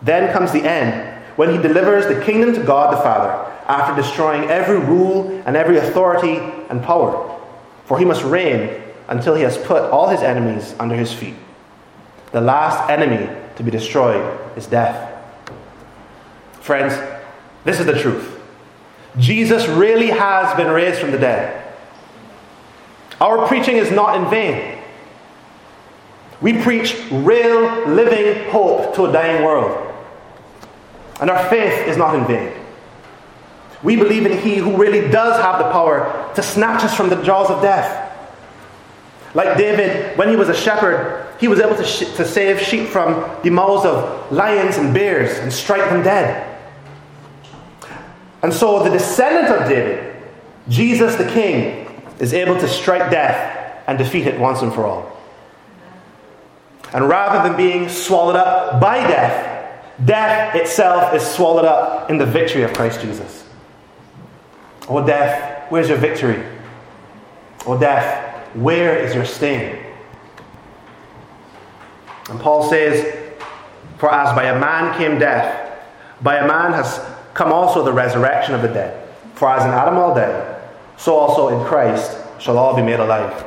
Then 0.02 0.30
comes 0.30 0.52
the 0.52 0.62
end, 0.62 1.24
when 1.36 1.50
he 1.50 1.56
delivers 1.56 2.06
the 2.06 2.22
kingdom 2.22 2.52
to 2.52 2.62
God 2.62 2.92
the 2.92 2.98
Father, 2.98 3.30
after 3.66 3.96
destroying 3.96 4.44
every 4.50 4.78
rule 4.78 5.42
and 5.46 5.56
every 5.56 5.78
authority 5.78 6.36
and 6.68 6.82
power. 6.82 7.40
For 7.86 7.98
he 7.98 8.04
must 8.04 8.22
reign 8.24 8.82
until 9.08 9.34
he 9.34 9.42
has 9.44 9.56
put 9.56 9.84
all 9.84 10.10
his 10.10 10.20
enemies 10.20 10.74
under 10.78 10.94
his 10.94 11.10
feet. 11.10 11.36
The 12.32 12.42
last 12.42 12.90
enemy 12.90 13.34
to 13.56 13.62
be 13.62 13.70
destroyed 13.70 14.38
is 14.54 14.66
death. 14.66 15.18
Friends, 16.60 16.92
this 17.64 17.80
is 17.80 17.86
the 17.86 17.98
truth. 17.98 18.38
Jesus 19.16 19.66
really 19.66 20.08
has 20.08 20.54
been 20.58 20.68
raised 20.68 21.00
from 21.00 21.10
the 21.10 21.18
dead. 21.18 21.67
Our 23.20 23.46
preaching 23.46 23.76
is 23.76 23.90
not 23.90 24.16
in 24.16 24.30
vain. 24.30 24.78
We 26.40 26.62
preach 26.62 26.96
real, 27.10 27.88
living 27.88 28.50
hope 28.50 28.94
to 28.94 29.06
a 29.06 29.12
dying 29.12 29.44
world. 29.44 29.84
And 31.20 31.30
our 31.30 31.48
faith 31.48 31.88
is 31.88 31.96
not 31.96 32.14
in 32.14 32.26
vain. 32.26 32.52
We 33.82 33.96
believe 33.96 34.24
in 34.24 34.38
He 34.38 34.56
who 34.56 34.76
really 34.76 35.08
does 35.10 35.40
have 35.40 35.58
the 35.58 35.70
power 35.70 36.30
to 36.34 36.42
snatch 36.42 36.84
us 36.84 36.94
from 36.94 37.08
the 37.08 37.20
jaws 37.22 37.50
of 37.50 37.60
death. 37.60 38.04
Like 39.34 39.58
David, 39.58 40.16
when 40.16 40.28
he 40.28 40.36
was 40.36 40.48
a 40.48 40.54
shepherd, 40.54 41.26
he 41.38 41.48
was 41.48 41.60
able 41.60 41.76
to, 41.76 41.84
sh- 41.84 42.14
to 42.16 42.24
save 42.26 42.60
sheep 42.60 42.88
from 42.88 43.30
the 43.42 43.50
mouths 43.50 43.84
of 43.84 44.32
lions 44.32 44.76
and 44.76 44.94
bears 44.94 45.38
and 45.38 45.52
strike 45.52 45.88
them 45.90 46.02
dead. 46.02 46.58
And 48.42 48.52
so 48.52 48.82
the 48.82 48.90
descendant 48.90 49.48
of 49.48 49.68
David, 49.68 50.16
Jesus 50.68 51.16
the 51.16 51.28
King, 51.28 51.87
is 52.18 52.32
able 52.32 52.58
to 52.58 52.68
strike 52.68 53.10
death 53.10 53.82
and 53.86 53.98
defeat 53.98 54.26
it 54.26 54.38
once 54.38 54.62
and 54.62 54.72
for 54.72 54.84
all. 54.84 55.18
And 56.92 57.08
rather 57.08 57.46
than 57.46 57.56
being 57.56 57.88
swallowed 57.88 58.36
up 58.36 58.80
by 58.80 58.98
death, 58.98 59.84
death 60.04 60.54
itself 60.54 61.14
is 61.14 61.22
swallowed 61.22 61.64
up 61.64 62.10
in 62.10 62.18
the 62.18 62.26
victory 62.26 62.62
of 62.62 62.72
Christ 62.72 63.00
Jesus. 63.00 63.46
Oh, 64.88 65.04
death, 65.06 65.70
where's 65.70 65.88
your 65.88 65.98
victory? 65.98 66.42
Oh, 67.66 67.78
death, 67.78 68.46
where 68.54 68.98
is 68.98 69.14
your 69.14 69.26
sting? 69.26 69.84
And 72.30 72.40
Paul 72.40 72.68
says, 72.68 73.32
For 73.98 74.12
as 74.12 74.34
by 74.34 74.44
a 74.44 74.58
man 74.58 74.96
came 74.98 75.18
death, 75.18 75.78
by 76.22 76.36
a 76.36 76.46
man 76.46 76.72
has 76.72 77.04
come 77.34 77.52
also 77.52 77.84
the 77.84 77.92
resurrection 77.92 78.54
of 78.54 78.62
the 78.62 78.68
dead. 78.68 79.08
For 79.34 79.48
as 79.48 79.64
in 79.64 79.70
Adam 79.70 79.96
all 79.96 80.14
died, 80.14 80.57
so 80.98 81.16
also 81.16 81.48
in 81.48 81.66
Christ 81.66 82.18
shall 82.38 82.58
all 82.58 82.76
be 82.76 82.82
made 82.82 83.00
alive. 83.00 83.46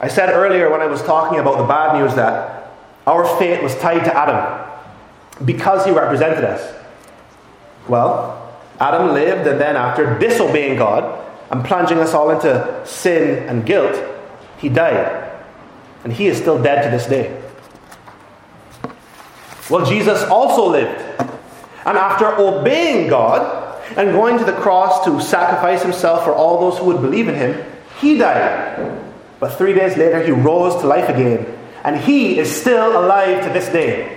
I 0.00 0.08
said 0.08 0.30
earlier 0.30 0.70
when 0.70 0.80
I 0.80 0.86
was 0.86 1.02
talking 1.02 1.38
about 1.38 1.58
the 1.58 1.64
bad 1.64 1.98
news 1.98 2.14
that 2.16 2.72
our 3.06 3.24
fate 3.38 3.62
was 3.62 3.74
tied 3.76 4.04
to 4.04 4.16
Adam 4.16 4.68
because 5.44 5.84
he 5.86 5.92
represented 5.92 6.44
us. 6.44 6.74
Well, 7.88 8.36
Adam 8.78 9.12
lived, 9.14 9.46
and 9.46 9.60
then 9.60 9.76
after 9.76 10.18
disobeying 10.18 10.78
God 10.78 11.26
and 11.50 11.64
plunging 11.64 11.98
us 11.98 12.14
all 12.14 12.30
into 12.30 12.82
sin 12.86 13.48
and 13.48 13.64
guilt, 13.64 14.02
he 14.58 14.68
died. 14.68 15.30
And 16.04 16.12
he 16.12 16.26
is 16.26 16.38
still 16.38 16.62
dead 16.62 16.82
to 16.84 16.90
this 16.90 17.06
day. 17.06 17.42
Well, 19.68 19.84
Jesus 19.84 20.22
also 20.24 20.68
lived. 20.70 20.98
And 21.84 21.96
after 21.96 22.26
obeying 22.38 23.08
God 23.08 23.59
and 23.96 24.12
going 24.12 24.38
to 24.38 24.44
the 24.44 24.52
cross 24.52 25.04
to 25.04 25.20
sacrifice 25.20 25.82
himself 25.82 26.24
for 26.24 26.32
all 26.32 26.60
those 26.60 26.78
who 26.78 26.86
would 26.86 27.00
believe 27.00 27.28
in 27.28 27.34
him, 27.34 27.64
he 28.00 28.16
died. 28.18 29.02
But 29.40 29.54
three 29.54 29.74
days 29.74 29.96
later, 29.96 30.22
he 30.22 30.30
rose 30.30 30.80
to 30.80 30.86
life 30.86 31.08
again. 31.08 31.46
And 31.82 31.98
he 31.98 32.38
is 32.38 32.54
still 32.54 33.02
alive 33.02 33.42
to 33.44 33.52
this 33.52 33.68
day. 33.68 34.16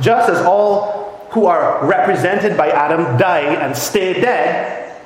Just 0.00 0.28
as 0.28 0.44
all 0.44 1.28
who 1.30 1.46
are 1.46 1.86
represented 1.86 2.56
by 2.56 2.70
Adam 2.70 3.18
die 3.18 3.54
and 3.54 3.76
stay 3.76 4.20
dead, 4.20 5.00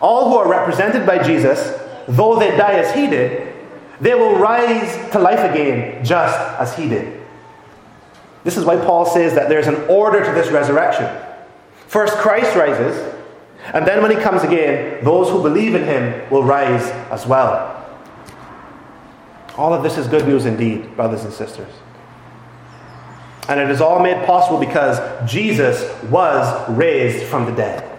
all 0.00 0.30
who 0.30 0.36
are 0.36 0.48
represented 0.48 1.06
by 1.06 1.22
Jesus, 1.22 1.80
though 2.06 2.38
they 2.38 2.56
die 2.56 2.74
as 2.74 2.94
he 2.94 3.06
did, 3.06 3.54
they 4.00 4.14
will 4.14 4.36
rise 4.36 5.10
to 5.12 5.18
life 5.18 5.40
again 5.40 6.04
just 6.04 6.38
as 6.60 6.76
he 6.76 6.88
did. 6.88 7.20
This 8.44 8.56
is 8.56 8.64
why 8.64 8.76
Paul 8.76 9.06
says 9.06 9.34
that 9.34 9.48
there's 9.48 9.66
an 9.66 9.76
order 9.88 10.24
to 10.24 10.32
this 10.32 10.50
resurrection. 10.50 11.06
First, 11.88 12.14
Christ 12.18 12.54
rises, 12.54 13.14
and 13.74 13.86
then 13.86 14.02
when 14.02 14.10
he 14.10 14.16
comes 14.18 14.42
again, 14.42 15.02
those 15.04 15.28
who 15.30 15.42
believe 15.42 15.74
in 15.74 15.84
him 15.84 16.30
will 16.30 16.44
rise 16.44 16.82
as 17.10 17.26
well. 17.26 17.74
All 19.56 19.74
of 19.74 19.82
this 19.82 19.98
is 19.98 20.06
good 20.06 20.26
news 20.26 20.46
indeed, 20.46 20.94
brothers 20.94 21.24
and 21.24 21.32
sisters. 21.32 21.72
And 23.48 23.58
it 23.58 23.70
is 23.70 23.80
all 23.80 24.00
made 24.00 24.24
possible 24.26 24.58
because 24.58 24.98
Jesus 25.28 25.82
was 26.04 26.70
raised 26.70 27.26
from 27.26 27.46
the 27.46 27.52
dead. 27.52 27.98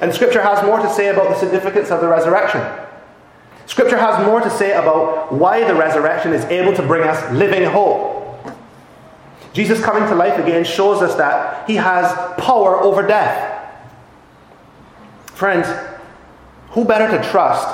And 0.00 0.12
Scripture 0.12 0.42
has 0.42 0.64
more 0.64 0.78
to 0.78 0.90
say 0.92 1.08
about 1.08 1.28
the 1.28 1.36
significance 1.36 1.90
of 1.90 2.00
the 2.00 2.08
resurrection. 2.08 2.62
Scripture 3.66 3.98
has 3.98 4.26
more 4.26 4.40
to 4.40 4.50
say 4.50 4.72
about 4.72 5.32
why 5.32 5.64
the 5.64 5.74
resurrection 5.74 6.32
is 6.32 6.44
able 6.46 6.74
to 6.74 6.82
bring 6.82 7.06
us 7.06 7.32
living 7.32 7.64
hope. 7.64 8.13
Jesus 9.54 9.80
coming 9.80 10.06
to 10.08 10.16
life 10.16 10.36
again 10.38 10.64
shows 10.64 11.00
us 11.00 11.14
that 11.14 11.66
he 11.68 11.76
has 11.76 12.12
power 12.38 12.76
over 12.80 13.06
death. 13.06 13.52
Friends, 15.26 15.68
who 16.70 16.84
better 16.84 17.16
to 17.16 17.30
trust 17.30 17.68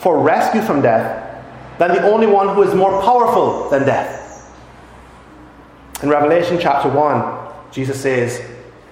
for 0.00 0.20
rescue 0.20 0.62
from 0.62 0.80
death 0.80 1.44
than 1.78 1.90
the 1.90 2.08
only 2.08 2.28
one 2.28 2.54
who 2.54 2.62
is 2.62 2.72
more 2.72 3.02
powerful 3.02 3.68
than 3.68 3.84
death? 3.84 4.22
In 6.04 6.08
Revelation 6.08 6.56
chapter 6.60 6.88
1, 6.88 7.72
Jesus 7.72 8.00
says, 8.00 8.40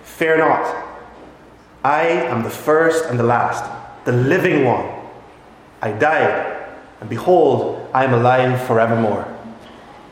Fear 0.03 0.39
not, 0.39 0.85
I 1.85 2.07
am 2.09 2.43
the 2.43 2.51
first 2.51 3.05
and 3.05 3.19
the 3.19 3.25
last, 3.25 3.65
the 4.05 4.13
living 4.13 4.65
one. 4.65 4.89
I 5.81 5.93
died, 5.93 6.75
and 7.01 7.09
behold, 7.09 7.89
I 7.95 8.05
am 8.05 8.15
alive 8.15 8.67
forevermore. 8.67 9.29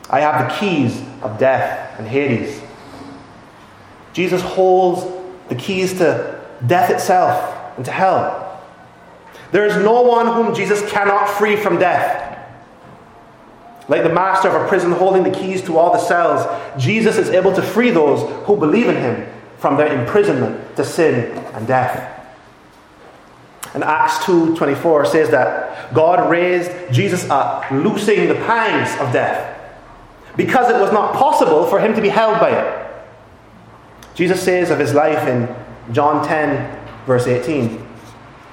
I 0.08 0.20
have 0.20 0.48
the 0.48 0.56
keys 0.58 1.00
of 1.22 1.38
death 1.38 1.98
and 1.98 2.06
Hades. 2.06 2.60
Jesus 4.12 4.42
holds 4.42 5.04
the 5.48 5.54
keys 5.54 5.98
to 5.98 6.40
death 6.66 6.90
itself 6.90 7.76
and 7.76 7.84
to 7.84 7.90
hell. 7.90 8.60
There 9.52 9.66
is 9.66 9.76
no 9.76 10.02
one 10.02 10.26
whom 10.26 10.54
Jesus 10.54 10.88
cannot 10.90 11.28
free 11.28 11.56
from 11.56 11.78
death. 11.78 12.28
Like 13.88 14.04
the 14.04 14.10
master 14.10 14.48
of 14.48 14.62
a 14.62 14.68
prison 14.68 14.92
holding 14.92 15.24
the 15.24 15.30
keys 15.30 15.62
to 15.62 15.76
all 15.76 15.92
the 15.92 15.98
cells, 15.98 16.46
Jesus 16.80 17.16
is 17.16 17.30
able 17.30 17.52
to 17.54 17.62
free 17.62 17.90
those 17.90 18.20
who 18.46 18.56
believe 18.56 18.88
in 18.88 18.96
him 18.96 19.26
from 19.58 19.76
their 19.76 20.00
imprisonment 20.00 20.76
to 20.76 20.84
sin 20.84 21.36
and 21.54 21.66
death. 21.66 22.16
And 23.74 23.82
Acts 23.84 24.18
2:24 24.24 25.06
says 25.06 25.30
that 25.30 25.92
God 25.92 26.30
raised 26.30 26.70
Jesus 26.92 27.28
up, 27.30 27.68
loosing 27.70 28.28
the 28.28 28.34
pangs 28.34 28.96
of 29.00 29.12
death 29.12 29.49
because 30.36 30.70
it 30.70 30.80
was 30.80 30.92
not 30.92 31.14
possible 31.14 31.66
for 31.66 31.80
him 31.80 31.94
to 31.94 32.00
be 32.00 32.08
held 32.08 32.38
by 32.40 32.50
it. 32.50 32.90
Jesus 34.14 34.42
says 34.42 34.70
of 34.70 34.78
his 34.78 34.94
life 34.94 35.26
in 35.26 35.48
John 35.92 36.26
10, 36.26 36.78
verse 37.06 37.26
18 37.26 37.86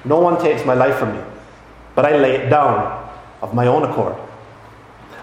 No 0.04 0.18
one 0.20 0.40
takes 0.40 0.64
my 0.64 0.74
life 0.74 0.96
from 0.96 1.16
me, 1.16 1.22
but 1.94 2.04
I 2.04 2.16
lay 2.16 2.36
it 2.36 2.50
down 2.50 3.10
of 3.42 3.54
my 3.54 3.66
own 3.66 3.84
accord. 3.84 4.16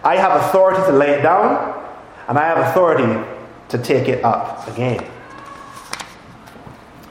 I 0.03 0.17
have 0.17 0.41
authority 0.43 0.81
to 0.83 0.91
lay 0.91 1.11
it 1.11 1.21
down, 1.21 1.83
and 2.27 2.37
I 2.37 2.45
have 2.45 2.57
authority 2.69 3.21
to 3.69 3.77
take 3.77 4.07
it 4.07 4.23
up 4.23 4.67
again. 4.67 5.03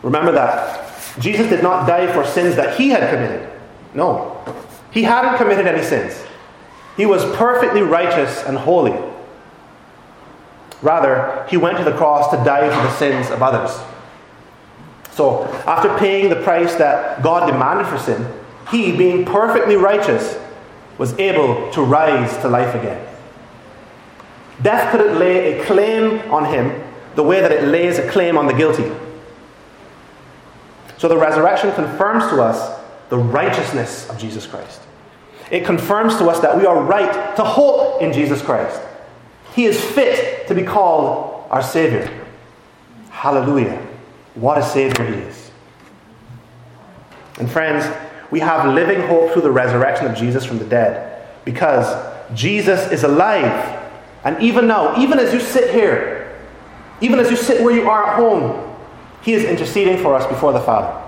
Remember 0.02 0.32
that 0.32 0.84
Jesus 1.18 1.48
did 1.48 1.62
not 1.62 1.86
die 1.86 2.12
for 2.12 2.24
sins 2.24 2.56
that 2.56 2.78
he 2.78 2.88
had 2.90 3.10
committed. 3.10 3.50
No, 3.94 4.42
he 4.90 5.02
hadn't 5.02 5.38
committed 5.38 5.66
any 5.66 5.82
sins. 5.82 6.24
He 6.96 7.06
was 7.06 7.24
perfectly 7.36 7.82
righteous 7.82 8.44
and 8.44 8.56
holy. 8.56 8.94
Rather, 10.82 11.46
he 11.48 11.56
went 11.56 11.78
to 11.78 11.84
the 11.84 11.96
cross 11.96 12.30
to 12.30 12.36
die 12.44 12.68
for 12.68 12.82
the 12.82 12.96
sins 12.96 13.30
of 13.30 13.42
others. 13.42 13.78
So, 15.12 15.44
after 15.66 15.96
paying 15.98 16.28
the 16.28 16.36
price 16.36 16.74
that 16.74 17.22
God 17.22 17.50
demanded 17.50 17.86
for 17.86 17.98
sin, 17.98 18.26
he, 18.70 18.96
being 18.96 19.24
perfectly 19.24 19.76
righteous, 19.76 20.38
was 20.98 21.16
able 21.18 21.70
to 21.72 21.82
rise 21.82 22.36
to 22.38 22.48
life 22.48 22.74
again. 22.74 23.06
Death 24.62 24.90
couldn't 24.90 25.18
lay 25.18 25.58
a 25.58 25.64
claim 25.64 26.20
on 26.32 26.46
him 26.46 26.82
the 27.14 27.22
way 27.22 27.40
that 27.40 27.52
it 27.52 27.64
lays 27.64 27.98
a 27.98 28.08
claim 28.10 28.36
on 28.36 28.46
the 28.46 28.52
guilty. 28.52 28.90
So 30.98 31.08
the 31.08 31.18
resurrection 31.18 31.72
confirms 31.72 32.24
to 32.30 32.42
us 32.42 32.80
the 33.08 33.18
righteousness 33.18 34.08
of 34.08 34.18
Jesus 34.18 34.46
Christ. 34.46 34.80
It 35.50 35.64
confirms 35.64 36.16
to 36.16 36.26
us 36.26 36.40
that 36.40 36.56
we 36.56 36.66
are 36.66 36.82
right 36.82 37.36
to 37.36 37.44
hope 37.44 38.00
in 38.00 38.12
Jesus 38.12 38.40
Christ. 38.42 38.80
He 39.54 39.64
is 39.64 39.82
fit 39.82 40.48
to 40.48 40.54
be 40.54 40.62
called 40.62 41.46
our 41.50 41.62
Savior. 41.62 42.10
Hallelujah. 43.10 43.80
What 44.34 44.58
a 44.58 44.62
Savior 44.62 45.04
He 45.06 45.14
is. 45.14 45.50
And 47.38 47.50
friends, 47.50 47.84
we 48.30 48.40
have 48.40 48.74
living 48.74 49.00
hope 49.02 49.32
through 49.32 49.42
the 49.42 49.50
resurrection 49.50 50.06
of 50.06 50.16
Jesus 50.16 50.44
from 50.44 50.58
the 50.58 50.64
dead 50.64 51.28
because 51.44 51.86
Jesus 52.34 52.90
is 52.90 53.04
alive. 53.04 53.80
And 54.24 54.42
even 54.42 54.66
now, 54.66 55.00
even 55.00 55.18
as 55.18 55.32
you 55.32 55.40
sit 55.40 55.72
here, 55.72 56.36
even 57.00 57.18
as 57.18 57.30
you 57.30 57.36
sit 57.36 57.62
where 57.62 57.74
you 57.74 57.88
are 57.88 58.06
at 58.06 58.16
home, 58.16 58.76
He 59.22 59.34
is 59.34 59.44
interceding 59.44 60.02
for 60.02 60.14
us 60.14 60.26
before 60.26 60.52
the 60.52 60.60
Father. 60.60 61.00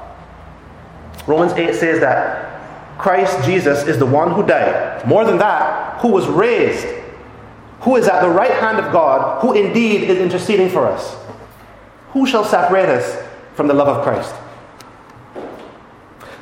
Romans 1.27 1.53
8 1.53 1.75
says 1.75 2.01
that 2.01 2.99
Christ 2.99 3.45
Jesus 3.45 3.87
is 3.87 3.99
the 3.99 4.07
one 4.07 4.33
who 4.33 4.47
died. 4.47 5.07
More 5.07 5.25
than 5.25 5.39
that, 5.39 6.01
who 6.01 6.09
was 6.09 6.27
raised, 6.27 6.87
who 7.87 7.95
is 7.95 8.09
at 8.09 8.21
the 8.21 8.29
right 8.29 8.51
hand 8.51 8.81
of 8.85 8.93
God, 8.93 9.41
who 9.41 9.53
indeed 9.53 10.11
is 10.11 10.19
interceding 10.19 10.69
for 10.69 10.89
us. 10.89 11.15
Who 12.11 12.27
shall 12.27 12.45
separate 12.45 12.89
us 12.89 13.25
from 13.55 13.69
the 13.69 13.75
love 13.75 13.87
of 13.87 14.03
Christ? 14.03 14.35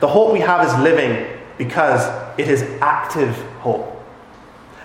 The 0.01 0.09
hope 0.09 0.33
we 0.33 0.41
have 0.41 0.67
is 0.67 0.75
living 0.83 1.39
because 1.59 2.01
it 2.39 2.49
is 2.49 2.63
active 2.81 3.37
hope. 3.61 4.03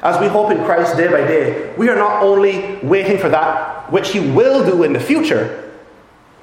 As 0.02 0.19
we 0.19 0.28
hope 0.28 0.52
in 0.52 0.58
Christ 0.65 0.98
day 0.98 1.08
by 1.08 1.26
day, 1.26 1.74
we 1.78 1.88
are 1.88 1.95
not 1.95 2.22
only 2.24 2.76
waiting 2.84 3.17
for 3.17 3.30
that 3.30 3.89
which 3.89 4.12
He 4.12 4.19
will 4.19 4.69
do 4.69 4.84
in 4.84 4.91
the 4.91 5.00
future, 5.00 5.72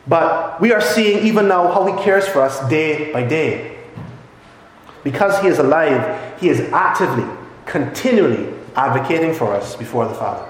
but 0.06 0.58
we 0.62 0.72
are 0.72 0.80
seeing 0.80 1.26
even 1.26 1.46
now 1.46 1.70
how 1.70 1.84
He 1.94 2.02
cares 2.02 2.26
for 2.26 2.40
us 2.40 2.66
day 2.70 3.12
by 3.12 3.22
day. 3.22 3.76
Because 5.04 5.38
He 5.42 5.48
is 5.48 5.58
alive, 5.58 6.40
He 6.40 6.48
is 6.48 6.60
actively, 6.72 7.26
continually 7.66 8.55
advocating 8.76 9.34
for 9.34 9.52
us 9.52 9.74
before 9.76 10.06
the 10.06 10.14
Father. 10.14 10.46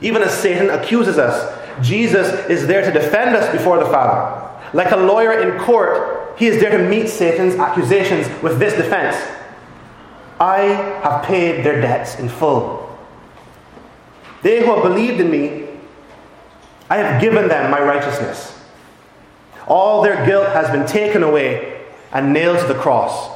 Even 0.00 0.22
as 0.22 0.32
Satan 0.32 0.70
accuses 0.70 1.18
us, 1.18 1.58
Jesus 1.84 2.28
is 2.48 2.66
there 2.66 2.82
to 2.82 2.90
defend 2.90 3.36
us 3.36 3.50
before 3.52 3.78
the 3.78 3.86
Father. 3.86 4.48
Like 4.72 4.90
a 4.92 4.96
lawyer 4.96 5.40
in 5.40 5.58
court, 5.60 6.38
he 6.38 6.46
is 6.46 6.60
there 6.60 6.76
to 6.76 6.88
meet 6.88 7.08
Satan's 7.08 7.54
accusations 7.56 8.26
with 8.42 8.58
this 8.58 8.74
defense 8.74 9.16
I 10.40 10.60
have 11.02 11.22
paid 11.24 11.64
their 11.64 11.82
debts 11.82 12.18
in 12.18 12.30
full. 12.30 12.98
They 14.42 14.64
who 14.64 14.74
have 14.74 14.82
believed 14.82 15.20
in 15.20 15.30
me, 15.30 15.68
I 16.88 16.96
have 16.96 17.20
given 17.20 17.46
them 17.46 17.70
my 17.70 17.80
righteousness. 17.80 18.58
All 19.66 20.02
their 20.02 20.24
guilt 20.24 20.48
has 20.48 20.70
been 20.70 20.86
taken 20.86 21.22
away 21.22 21.84
and 22.10 22.32
nailed 22.32 22.58
to 22.60 22.66
the 22.66 22.74
cross. 22.74 23.30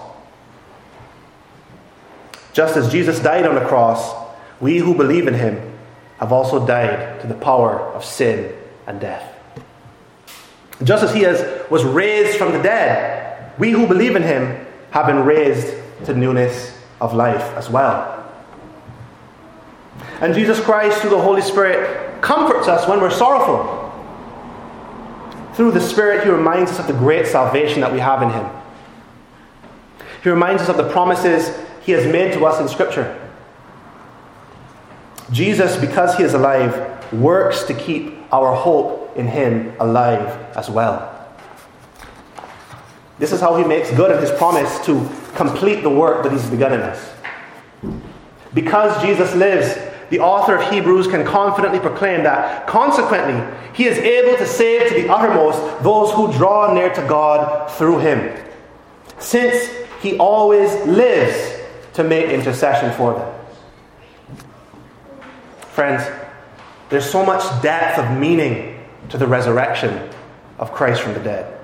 Just 2.55 2.77
as 2.77 2.91
Jesus 2.91 3.19
died 3.19 3.47
on 3.47 3.57
the 3.57 3.67
cross, 3.67 4.15
we 4.61 4.79
who 4.79 4.95
believe 4.95 5.27
in 5.27 5.35
him 5.35 5.77
have 6.19 6.33
also 6.33 6.65
died 6.65 7.21
to 7.21 7.27
the 7.27 7.35
power 7.35 7.81
of 7.81 8.05
sin 8.05 8.55
and 8.87 9.01
death. 9.01 9.31
Just 10.83 11.03
as 11.03 11.13
he 11.13 11.23
has, 11.23 11.69
was 11.69 11.85
raised 11.85 12.39
from 12.39 12.53
the 12.53 12.63
dead, 12.63 13.53
we 13.59 13.73
who 13.73 13.87
believe 13.87 14.15
in 14.15 14.23
him 14.23 14.67
have 14.93 15.07
been 15.07 15.25
raised 15.25 15.75
to 16.05 16.15
newness 16.15 16.79
of 17.01 17.13
life 17.13 17.43
as 17.57 17.69
well. 17.69 18.25
And 20.21 20.33
Jesus 20.33 20.61
Christ, 20.61 21.01
through 21.01 21.11
the 21.11 21.21
Holy 21.21 21.43
Spirit, 21.43 22.23
comforts 22.23 22.69
us 22.69 22.89
when 22.89 23.01
we're 23.01 23.11
sorrowful. 23.11 23.81
Through 25.55 25.73
the 25.73 25.81
Spirit, 25.81 26.23
he 26.25 26.31
reminds 26.31 26.71
us 26.71 26.79
of 26.79 26.87
the 26.87 26.93
great 26.93 27.27
salvation 27.27 27.81
that 27.81 27.93
we 27.93 27.99
have 27.99 28.23
in 28.23 28.31
him. 28.31 28.49
He 30.23 30.31
reminds 30.31 30.63
us 30.63 30.69
of 30.69 30.77
the 30.77 30.89
promises 30.89 31.51
he 31.85 31.93
has 31.93 32.11
made 32.11 32.33
to 32.33 32.45
us 32.47 32.61
in 32.61 32.69
Scripture. 32.69 33.21
Jesus, 35.31 35.77
because 35.77 36.17
he 36.17 36.23
is 36.23 36.35
alive, 36.35 37.13
works 37.13 37.65
to 37.65 37.75
keep 37.75 38.15
our 38.33 38.55
hope 38.55 39.17
in 39.17 39.27
him 39.27 39.75
alive 39.81 40.27
as 40.57 40.71
well. 40.71 41.11
This 43.19 43.33
is 43.33 43.41
how 43.41 43.57
he 43.57 43.65
makes 43.65 43.91
good 43.93 44.11
on 44.11 44.21
his 44.21 44.31
promise 44.33 44.85
to 44.87 45.09
complete 45.35 45.83
the 45.83 45.91
work 45.91 46.25
that 46.25 46.33
he's 46.33 46.49
begun 46.51 46.73
in 46.73 46.81
us. 46.81 47.13
Because 48.53 49.01
Jesus 49.03 49.35
lives, 49.35 49.79
the 50.11 50.21
author 50.21 50.57
of 50.57 50.71
Hebrews 50.71 51.07
can 51.07 51.25
confidently 51.25 51.81
proclaim 51.81 52.23
that, 52.25 52.67
consequently, 52.67 53.41
he 53.73 53.87
is 53.87 53.99
able 53.99 54.37
to 54.39 54.47
save 54.47 54.89
to 54.89 54.95
the 54.95 55.09
uttermost 55.09 55.59
those 55.83 56.13
who 56.13 56.33
draw 56.33 56.73
near 56.73 56.93
to 56.93 57.07
God 57.09 57.71
through 57.73 57.99
him, 57.99 58.37
since 59.19 59.71
he 60.01 60.19
always 60.19 60.71
lives 60.87 61.54
to 61.95 62.05
make 62.05 62.29
intercession 62.29 62.93
for 62.93 63.15
them. 63.15 63.35
Friends, 65.73 66.05
there's 66.89 67.09
so 67.09 67.25
much 67.25 67.43
depth 67.63 67.99
of 67.99 68.17
meaning 68.17 68.85
to 69.09 69.19
the 69.19 69.27
resurrection 69.27 70.09
of 70.59 70.73
Christ 70.73 71.03
from 71.03 71.15
the 71.15 71.21
dead. 71.21 71.59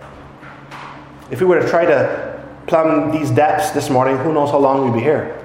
If 1.30 1.40
we 1.40 1.46
were 1.46 1.60
to 1.60 1.68
try 1.68 1.84
to 1.84 2.42
plumb 2.66 3.12
these 3.12 3.30
depths 3.30 3.70
this 3.70 3.90
morning, 3.90 4.16
who 4.18 4.32
knows 4.32 4.50
how 4.50 4.58
long 4.58 4.84
we'd 4.84 4.98
be 4.98 5.02
here. 5.02 5.36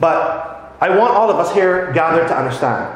But 0.00 0.76
I 0.80 0.96
want 0.96 1.14
all 1.14 1.30
of 1.30 1.36
us 1.36 1.52
here 1.54 1.92
gathered 1.92 2.28
to 2.28 2.36
understand. 2.36 2.94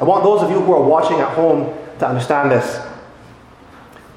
I 0.00 0.04
want 0.04 0.24
those 0.24 0.42
of 0.42 0.50
you 0.50 0.60
who 0.60 0.72
are 0.72 0.82
watching 0.82 1.20
at 1.20 1.28
home 1.34 1.76
to 1.98 2.08
understand 2.08 2.50
this. 2.50 2.80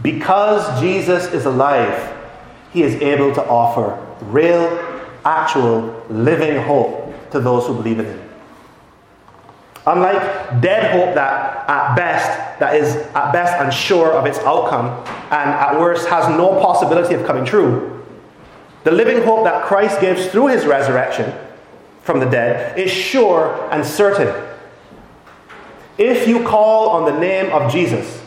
Because 0.02 0.80
Jesus 0.80 1.32
is 1.34 1.46
alive, 1.46 2.18
he 2.72 2.84
is 2.84 2.96
able 3.02 3.34
to 3.36 3.46
offer 3.46 4.00
real 4.22 4.91
actual 5.26 6.04
living 6.10 6.62
hope 6.64 7.32
to 7.32 7.40
those 7.40 7.68
who 7.68 7.76
believe 7.76 8.00
in 8.00 8.06
him. 8.06 8.30
Unlike 9.88 10.62
dead 10.62 10.92
hope 10.92 11.16
that 11.16 11.68
at 11.68 11.96
best 11.96 12.60
that 12.60 12.76
is 12.76 12.96
at 12.96 13.32
best 13.32 13.60
unsure 13.60 14.12
of 14.12 14.28
its 14.28 14.38
outcome 14.40 14.88
and 15.32 15.50
at 15.50 15.80
worst 15.80 16.08
has 16.08 16.28
no 16.38 16.62
possibility 16.62 17.16
of 17.16 17.26
coming 17.26 17.46
true, 17.46 18.06
the 18.84 18.92
living 18.92 19.24
hope 19.24 19.44
that 19.46 19.66
Christ 19.66 20.00
gives 20.00 20.28
through 20.28 20.48
his 20.48 20.66
resurrection 20.66 21.34
from 22.02 22.20
the 22.20 22.26
dead 22.26 22.78
is 22.78 22.92
sure 22.92 23.70
and 23.72 23.86
certain. 23.86 24.50
If 25.98 26.28
you 26.28 26.44
call 26.44 26.90
on 26.90 27.06
the 27.12 27.20
name 27.20 27.52
of 27.52 27.72
Jesus, 27.72 28.22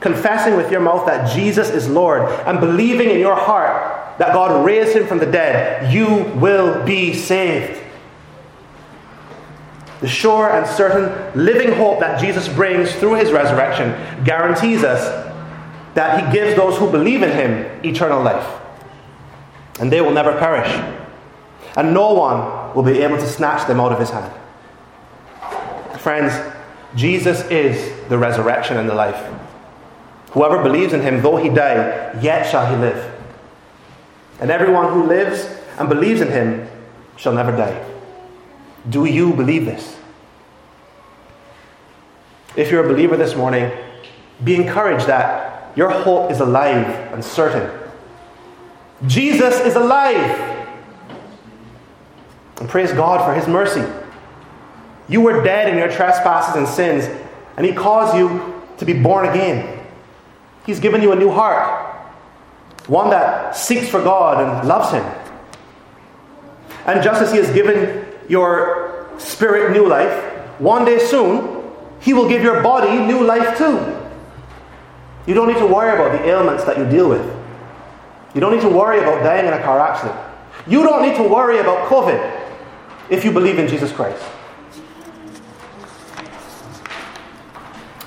confessing 0.00 0.56
with 0.56 0.70
your 0.70 0.80
mouth 0.80 1.06
that 1.06 1.32
Jesus 1.34 1.70
is 1.70 1.88
Lord, 1.88 2.22
and 2.46 2.58
believing 2.60 3.10
in 3.10 3.20
your 3.20 3.36
heart 3.36 4.01
that 4.18 4.32
God 4.32 4.64
raised 4.64 4.96
him 4.96 5.06
from 5.06 5.18
the 5.18 5.26
dead, 5.26 5.92
you 5.92 6.24
will 6.38 6.84
be 6.84 7.14
saved. 7.14 7.80
The 10.00 10.08
sure 10.08 10.50
and 10.50 10.66
certain 10.66 11.40
living 11.40 11.72
hope 11.72 12.00
that 12.00 12.20
Jesus 12.20 12.48
brings 12.48 12.92
through 12.96 13.14
his 13.14 13.30
resurrection 13.30 14.24
guarantees 14.24 14.82
us 14.82 15.00
that 15.94 16.24
he 16.24 16.32
gives 16.32 16.56
those 16.56 16.76
who 16.76 16.90
believe 16.90 17.22
in 17.22 17.30
him 17.30 17.84
eternal 17.84 18.22
life. 18.22 18.60
And 19.78 19.92
they 19.92 20.00
will 20.00 20.10
never 20.10 20.36
perish. 20.38 20.68
And 21.76 21.94
no 21.94 22.12
one 22.12 22.74
will 22.74 22.82
be 22.82 23.00
able 23.00 23.16
to 23.16 23.28
snatch 23.28 23.66
them 23.66 23.80
out 23.80 23.92
of 23.92 24.00
his 24.00 24.10
hand. 24.10 24.32
Friends, 26.00 26.32
Jesus 26.96 27.42
is 27.50 28.08
the 28.08 28.18
resurrection 28.18 28.76
and 28.76 28.88
the 28.88 28.94
life. 28.94 29.32
Whoever 30.32 30.62
believes 30.62 30.92
in 30.92 31.00
him, 31.00 31.22
though 31.22 31.36
he 31.36 31.48
die, 31.48 32.18
yet 32.20 32.50
shall 32.50 32.66
he 32.66 32.76
live 32.76 33.11
and 34.40 34.50
everyone 34.50 34.92
who 34.92 35.04
lives 35.04 35.46
and 35.78 35.88
believes 35.88 36.20
in 36.20 36.28
him 36.28 36.68
shall 37.16 37.32
never 37.32 37.52
die. 37.52 37.88
Do 38.88 39.04
you 39.04 39.32
believe 39.32 39.64
this? 39.64 39.96
If 42.56 42.70
you're 42.70 42.84
a 42.84 42.88
believer 42.88 43.16
this 43.16 43.34
morning, 43.34 43.70
be 44.44 44.54
encouraged 44.56 45.06
that 45.06 45.76
your 45.76 45.88
hope 45.88 46.30
is 46.30 46.40
alive 46.40 46.86
and 47.12 47.24
certain. 47.24 47.70
Jesus 49.06 49.60
is 49.60 49.74
alive. 49.74 50.50
And 52.60 52.68
praise 52.68 52.92
God 52.92 53.24
for 53.24 53.34
his 53.34 53.48
mercy. 53.48 53.84
You 55.08 55.20
were 55.20 55.42
dead 55.42 55.68
in 55.68 55.78
your 55.78 55.90
trespasses 55.90 56.56
and 56.56 56.68
sins, 56.68 57.04
and 57.56 57.66
he 57.66 57.72
caused 57.72 58.16
you 58.16 58.62
to 58.78 58.84
be 58.84 58.92
born 58.92 59.28
again. 59.28 59.80
He's 60.66 60.78
given 60.78 61.02
you 61.02 61.12
a 61.12 61.16
new 61.16 61.30
heart 61.30 61.81
one 62.86 63.10
that 63.10 63.56
seeks 63.56 63.88
for 63.88 64.02
God 64.02 64.42
and 64.42 64.68
loves 64.68 64.92
Him. 64.92 65.04
And 66.86 67.02
just 67.02 67.22
as 67.22 67.30
He 67.30 67.38
has 67.38 67.50
given 67.52 68.06
your 68.28 69.08
spirit 69.18 69.72
new 69.72 69.86
life, 69.86 70.12
one 70.60 70.84
day 70.84 70.98
soon, 70.98 71.62
He 72.00 72.12
will 72.12 72.28
give 72.28 72.42
your 72.42 72.62
body 72.62 72.98
new 72.98 73.24
life 73.24 73.56
too. 73.56 73.98
You 75.26 75.34
don't 75.34 75.48
need 75.48 75.58
to 75.58 75.66
worry 75.66 75.94
about 75.94 76.12
the 76.18 76.28
ailments 76.28 76.64
that 76.64 76.76
you 76.76 76.88
deal 76.88 77.08
with. 77.08 77.24
You 78.34 78.40
don't 78.40 78.52
need 78.52 78.62
to 78.62 78.68
worry 78.68 78.98
about 78.98 79.22
dying 79.22 79.46
in 79.46 79.52
a 79.52 79.62
car 79.62 79.78
accident. 79.78 80.18
You 80.66 80.82
don't 80.82 81.02
need 81.02 81.16
to 81.16 81.22
worry 81.22 81.58
about 81.58 81.88
COVID 81.88 82.40
if 83.10 83.24
you 83.24 83.30
believe 83.30 83.58
in 83.58 83.68
Jesus 83.68 83.92
Christ. 83.92 84.22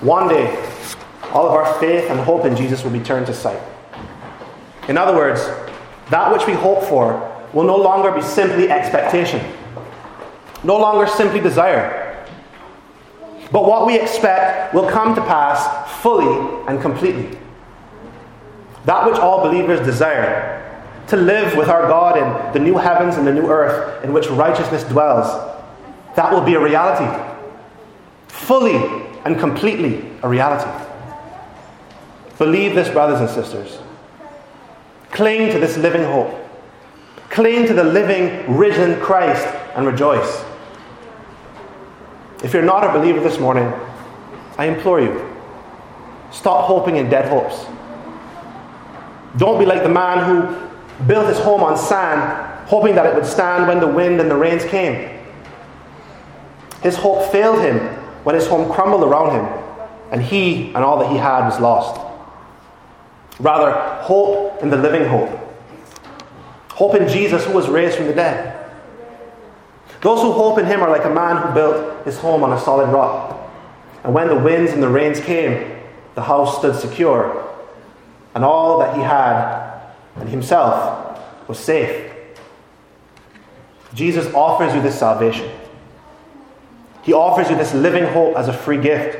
One 0.01 0.27
day, 0.27 0.55
all 1.31 1.47
of 1.47 1.53
our 1.53 1.79
faith 1.79 2.09
and 2.09 2.19
hope 2.19 2.45
in 2.45 2.55
Jesus 2.55 2.83
will 2.83 2.91
be 2.91 2.99
turned 2.99 3.27
to 3.27 3.33
sight. 3.33 3.61
In 4.87 4.97
other 4.97 5.15
words, 5.15 5.41
that 6.09 6.31
which 6.31 6.45
we 6.45 6.53
hope 6.53 6.83
for 6.83 7.31
will 7.53 7.63
no 7.63 7.77
longer 7.77 8.11
be 8.11 8.21
simply 8.21 8.69
expectation, 8.69 9.41
no 10.63 10.77
longer 10.77 11.07
simply 11.07 11.39
desire. 11.39 12.25
But 13.51 13.65
what 13.65 13.85
we 13.87 13.99
expect 13.99 14.73
will 14.73 14.87
come 14.87 15.15
to 15.15 15.21
pass 15.21 15.91
fully 16.01 16.63
and 16.67 16.81
completely. 16.81 17.37
That 18.85 19.05
which 19.09 19.17
all 19.17 19.41
believers 19.41 19.79
desire 19.85 20.61
to 21.07 21.17
live 21.17 21.55
with 21.55 21.69
our 21.69 21.87
God 21.87 22.17
in 22.17 22.53
the 22.53 22.59
new 22.59 22.77
heavens 22.77 23.15
and 23.17 23.25
the 23.25 23.33
new 23.33 23.47
earth 23.47 24.03
in 24.03 24.13
which 24.13 24.27
righteousness 24.27 24.83
dwells 24.83 25.27
that 26.15 26.31
will 26.31 26.41
be 26.41 26.55
a 26.55 26.59
reality. 26.59 27.05
Fully 28.27 28.75
and 29.25 29.37
completely 29.39 30.09
a 30.23 30.29
reality. 30.29 30.69
Believe 32.37 32.75
this, 32.75 32.89
brothers 32.89 33.19
and 33.19 33.29
sisters. 33.29 33.79
Cling 35.15 35.49
to 35.53 35.59
this 35.59 35.77
living 35.77 36.03
hope. 36.03 36.29
Cling 37.29 37.67
to 37.67 37.73
the 37.73 37.85
living, 37.85 38.57
risen 38.57 38.99
Christ 38.99 39.47
and 39.73 39.87
rejoice. 39.87 40.43
If 42.43 42.53
you're 42.53 42.61
not 42.61 42.83
a 42.83 42.91
believer 42.91 43.21
this 43.21 43.39
morning, 43.39 43.71
I 44.57 44.65
implore 44.65 44.99
you, 44.99 45.33
stop 46.31 46.65
hoping 46.65 46.97
in 46.97 47.09
dead 47.09 47.29
hopes. 47.29 47.65
Don't 49.37 49.57
be 49.57 49.65
like 49.65 49.83
the 49.83 49.89
man 49.89 50.25
who 50.25 51.05
built 51.05 51.29
his 51.29 51.39
home 51.39 51.63
on 51.63 51.77
sand, 51.77 52.67
hoping 52.67 52.93
that 52.95 53.05
it 53.05 53.15
would 53.15 53.25
stand 53.25 53.69
when 53.69 53.79
the 53.79 53.87
wind 53.87 54.19
and 54.19 54.29
the 54.29 54.35
rains 54.35 54.65
came. 54.65 55.17
His 56.83 56.97
hope 56.97 57.31
failed 57.31 57.61
him 57.61 57.79
when 58.25 58.35
his 58.35 58.47
home 58.47 58.69
crumbled 58.69 59.03
around 59.03 59.31
him, 59.31 59.45
and 60.11 60.21
he 60.21 60.73
and 60.73 60.79
all 60.79 60.99
that 60.99 61.09
he 61.09 61.17
had 61.17 61.45
was 61.45 61.57
lost. 61.61 62.04
Rather, 63.39 63.71
hope 64.03 64.61
in 64.61 64.69
the 64.69 64.77
living 64.77 65.07
hope. 65.07 65.29
Hope 66.71 66.95
in 66.95 67.07
Jesus 67.07 67.45
who 67.45 67.53
was 67.53 67.67
raised 67.67 67.97
from 67.97 68.07
the 68.07 68.13
dead. 68.13 68.69
Those 70.01 70.21
who 70.21 70.31
hope 70.31 70.59
in 70.59 70.65
him 70.65 70.81
are 70.81 70.89
like 70.89 71.05
a 71.05 71.09
man 71.09 71.37
who 71.37 71.53
built 71.53 72.05
his 72.05 72.17
home 72.17 72.43
on 72.43 72.53
a 72.53 72.59
solid 72.59 72.91
rock. 72.91 73.49
And 74.03 74.13
when 74.13 74.27
the 74.27 74.35
winds 74.35 74.71
and 74.71 74.83
the 74.83 74.89
rains 74.89 75.19
came, 75.19 75.79
the 76.13 76.21
house 76.21 76.57
stood 76.59 76.75
secure, 76.75 77.43
and 78.33 78.45
all 78.45 78.79
that 78.79 78.95
he 78.95 79.01
had 79.01 79.81
and 80.15 80.29
himself 80.29 81.19
was 81.47 81.59
safe. 81.59 82.11
Jesus 83.93 84.31
offers 84.33 84.73
you 84.73 84.81
this 84.81 84.97
salvation. 84.97 85.49
He 87.01 87.13
offers 87.13 87.49
you 87.49 87.55
this 87.55 87.73
living 87.73 88.05
hope 88.05 88.35
as 88.35 88.47
a 88.47 88.53
free 88.53 88.79
gift. 88.79 89.17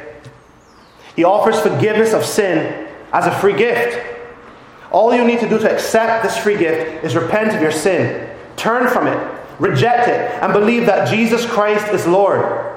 He 1.16 1.24
offers 1.24 1.60
forgiveness 1.60 2.14
of 2.14 2.26
sin 2.26 2.85
as 3.16 3.26
a 3.28 3.32
free 3.40 3.56
gift. 3.56 3.98
All 4.92 5.16
you 5.16 5.24
need 5.24 5.40
to 5.40 5.48
do 5.48 5.58
to 5.58 5.74
accept 5.74 6.24
this 6.24 6.38
free 6.38 6.58
gift 6.58 7.04
is 7.06 7.16
repent 7.16 7.56
of 7.56 7.62
your 7.62 7.72
sin, 7.72 8.30
turn 8.58 8.90
from 8.90 9.08
it, 9.08 9.18
reject 9.58 10.10
it, 10.10 10.20
and 10.44 10.52
believe 10.52 10.86
that 10.86 11.08
Jesus 11.08 11.46
Christ 11.46 11.88
is 11.94 12.06
Lord, 12.06 12.76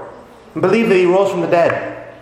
believe 0.54 0.88
that 0.88 0.94
He 0.94 1.06
rose 1.06 1.30
from 1.32 1.40
the 1.40 1.48
dead. 1.48 2.14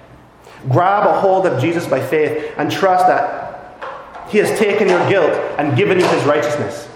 Grab 0.70 1.06
a 1.06 1.20
hold 1.20 1.46
of 1.46 1.60
Jesus 1.60 1.86
by 1.86 2.04
faith 2.04 2.54
and 2.56 2.70
trust 2.70 3.06
that 3.06 4.26
He 4.30 4.38
has 4.38 4.58
taken 4.58 4.88
your 4.88 5.06
guilt 5.10 5.32
and 5.58 5.76
given 5.76 6.00
you 6.00 6.06
His 6.06 6.24
righteousness. 6.24 6.88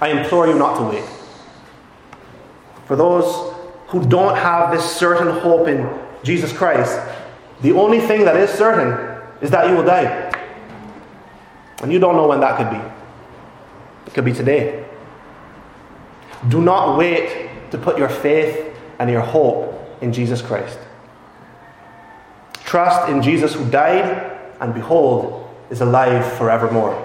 I 0.00 0.08
implore 0.08 0.46
you 0.46 0.54
not 0.54 0.78
to 0.78 0.84
wait. 0.84 1.04
For 2.86 2.96
those 2.96 3.54
who 3.88 4.04
don't 4.06 4.36
have 4.36 4.72
this 4.72 4.84
certain 4.84 5.28
hope 5.40 5.68
in 5.68 5.86
Jesus 6.22 6.50
Christ, 6.50 6.98
the 7.60 7.72
only 7.72 8.00
thing 8.00 8.24
that 8.24 8.36
is 8.36 8.48
certain 8.50 9.11
is 9.42 9.50
that 9.50 9.68
you 9.68 9.76
will 9.76 9.84
die. 9.84 10.30
And 11.82 11.92
you 11.92 11.98
don't 11.98 12.14
know 12.16 12.28
when 12.28 12.40
that 12.40 12.56
could 12.56 12.70
be. 12.70 12.82
It 14.06 14.14
could 14.14 14.24
be 14.24 14.32
today. 14.32 14.86
Do 16.48 16.62
not 16.62 16.96
wait 16.96 17.70
to 17.72 17.78
put 17.78 17.98
your 17.98 18.08
faith 18.08 18.74
and 18.98 19.10
your 19.10 19.20
hope 19.20 19.98
in 20.00 20.12
Jesus 20.12 20.40
Christ. 20.40 20.78
Trust 22.64 23.10
in 23.10 23.20
Jesus 23.20 23.52
who 23.52 23.68
died 23.68 24.40
and 24.60 24.72
behold 24.72 25.48
is 25.70 25.80
alive 25.80 26.32
forevermore. 26.34 26.96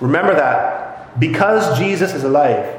Remember 0.00 0.34
that 0.34 1.18
because 1.18 1.78
Jesus 1.78 2.14
is 2.14 2.24
alive, 2.24 2.72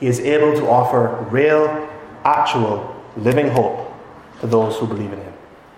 he 0.00 0.06
is 0.06 0.20
able 0.20 0.54
to 0.58 0.68
offer 0.68 1.26
real, 1.30 1.88
actual, 2.24 2.94
living 3.16 3.48
hope 3.48 3.92
to 4.40 4.46
those 4.46 4.76
who 4.76 4.86
believe 4.86 5.12
in 5.12 5.20
him. 5.20 5.27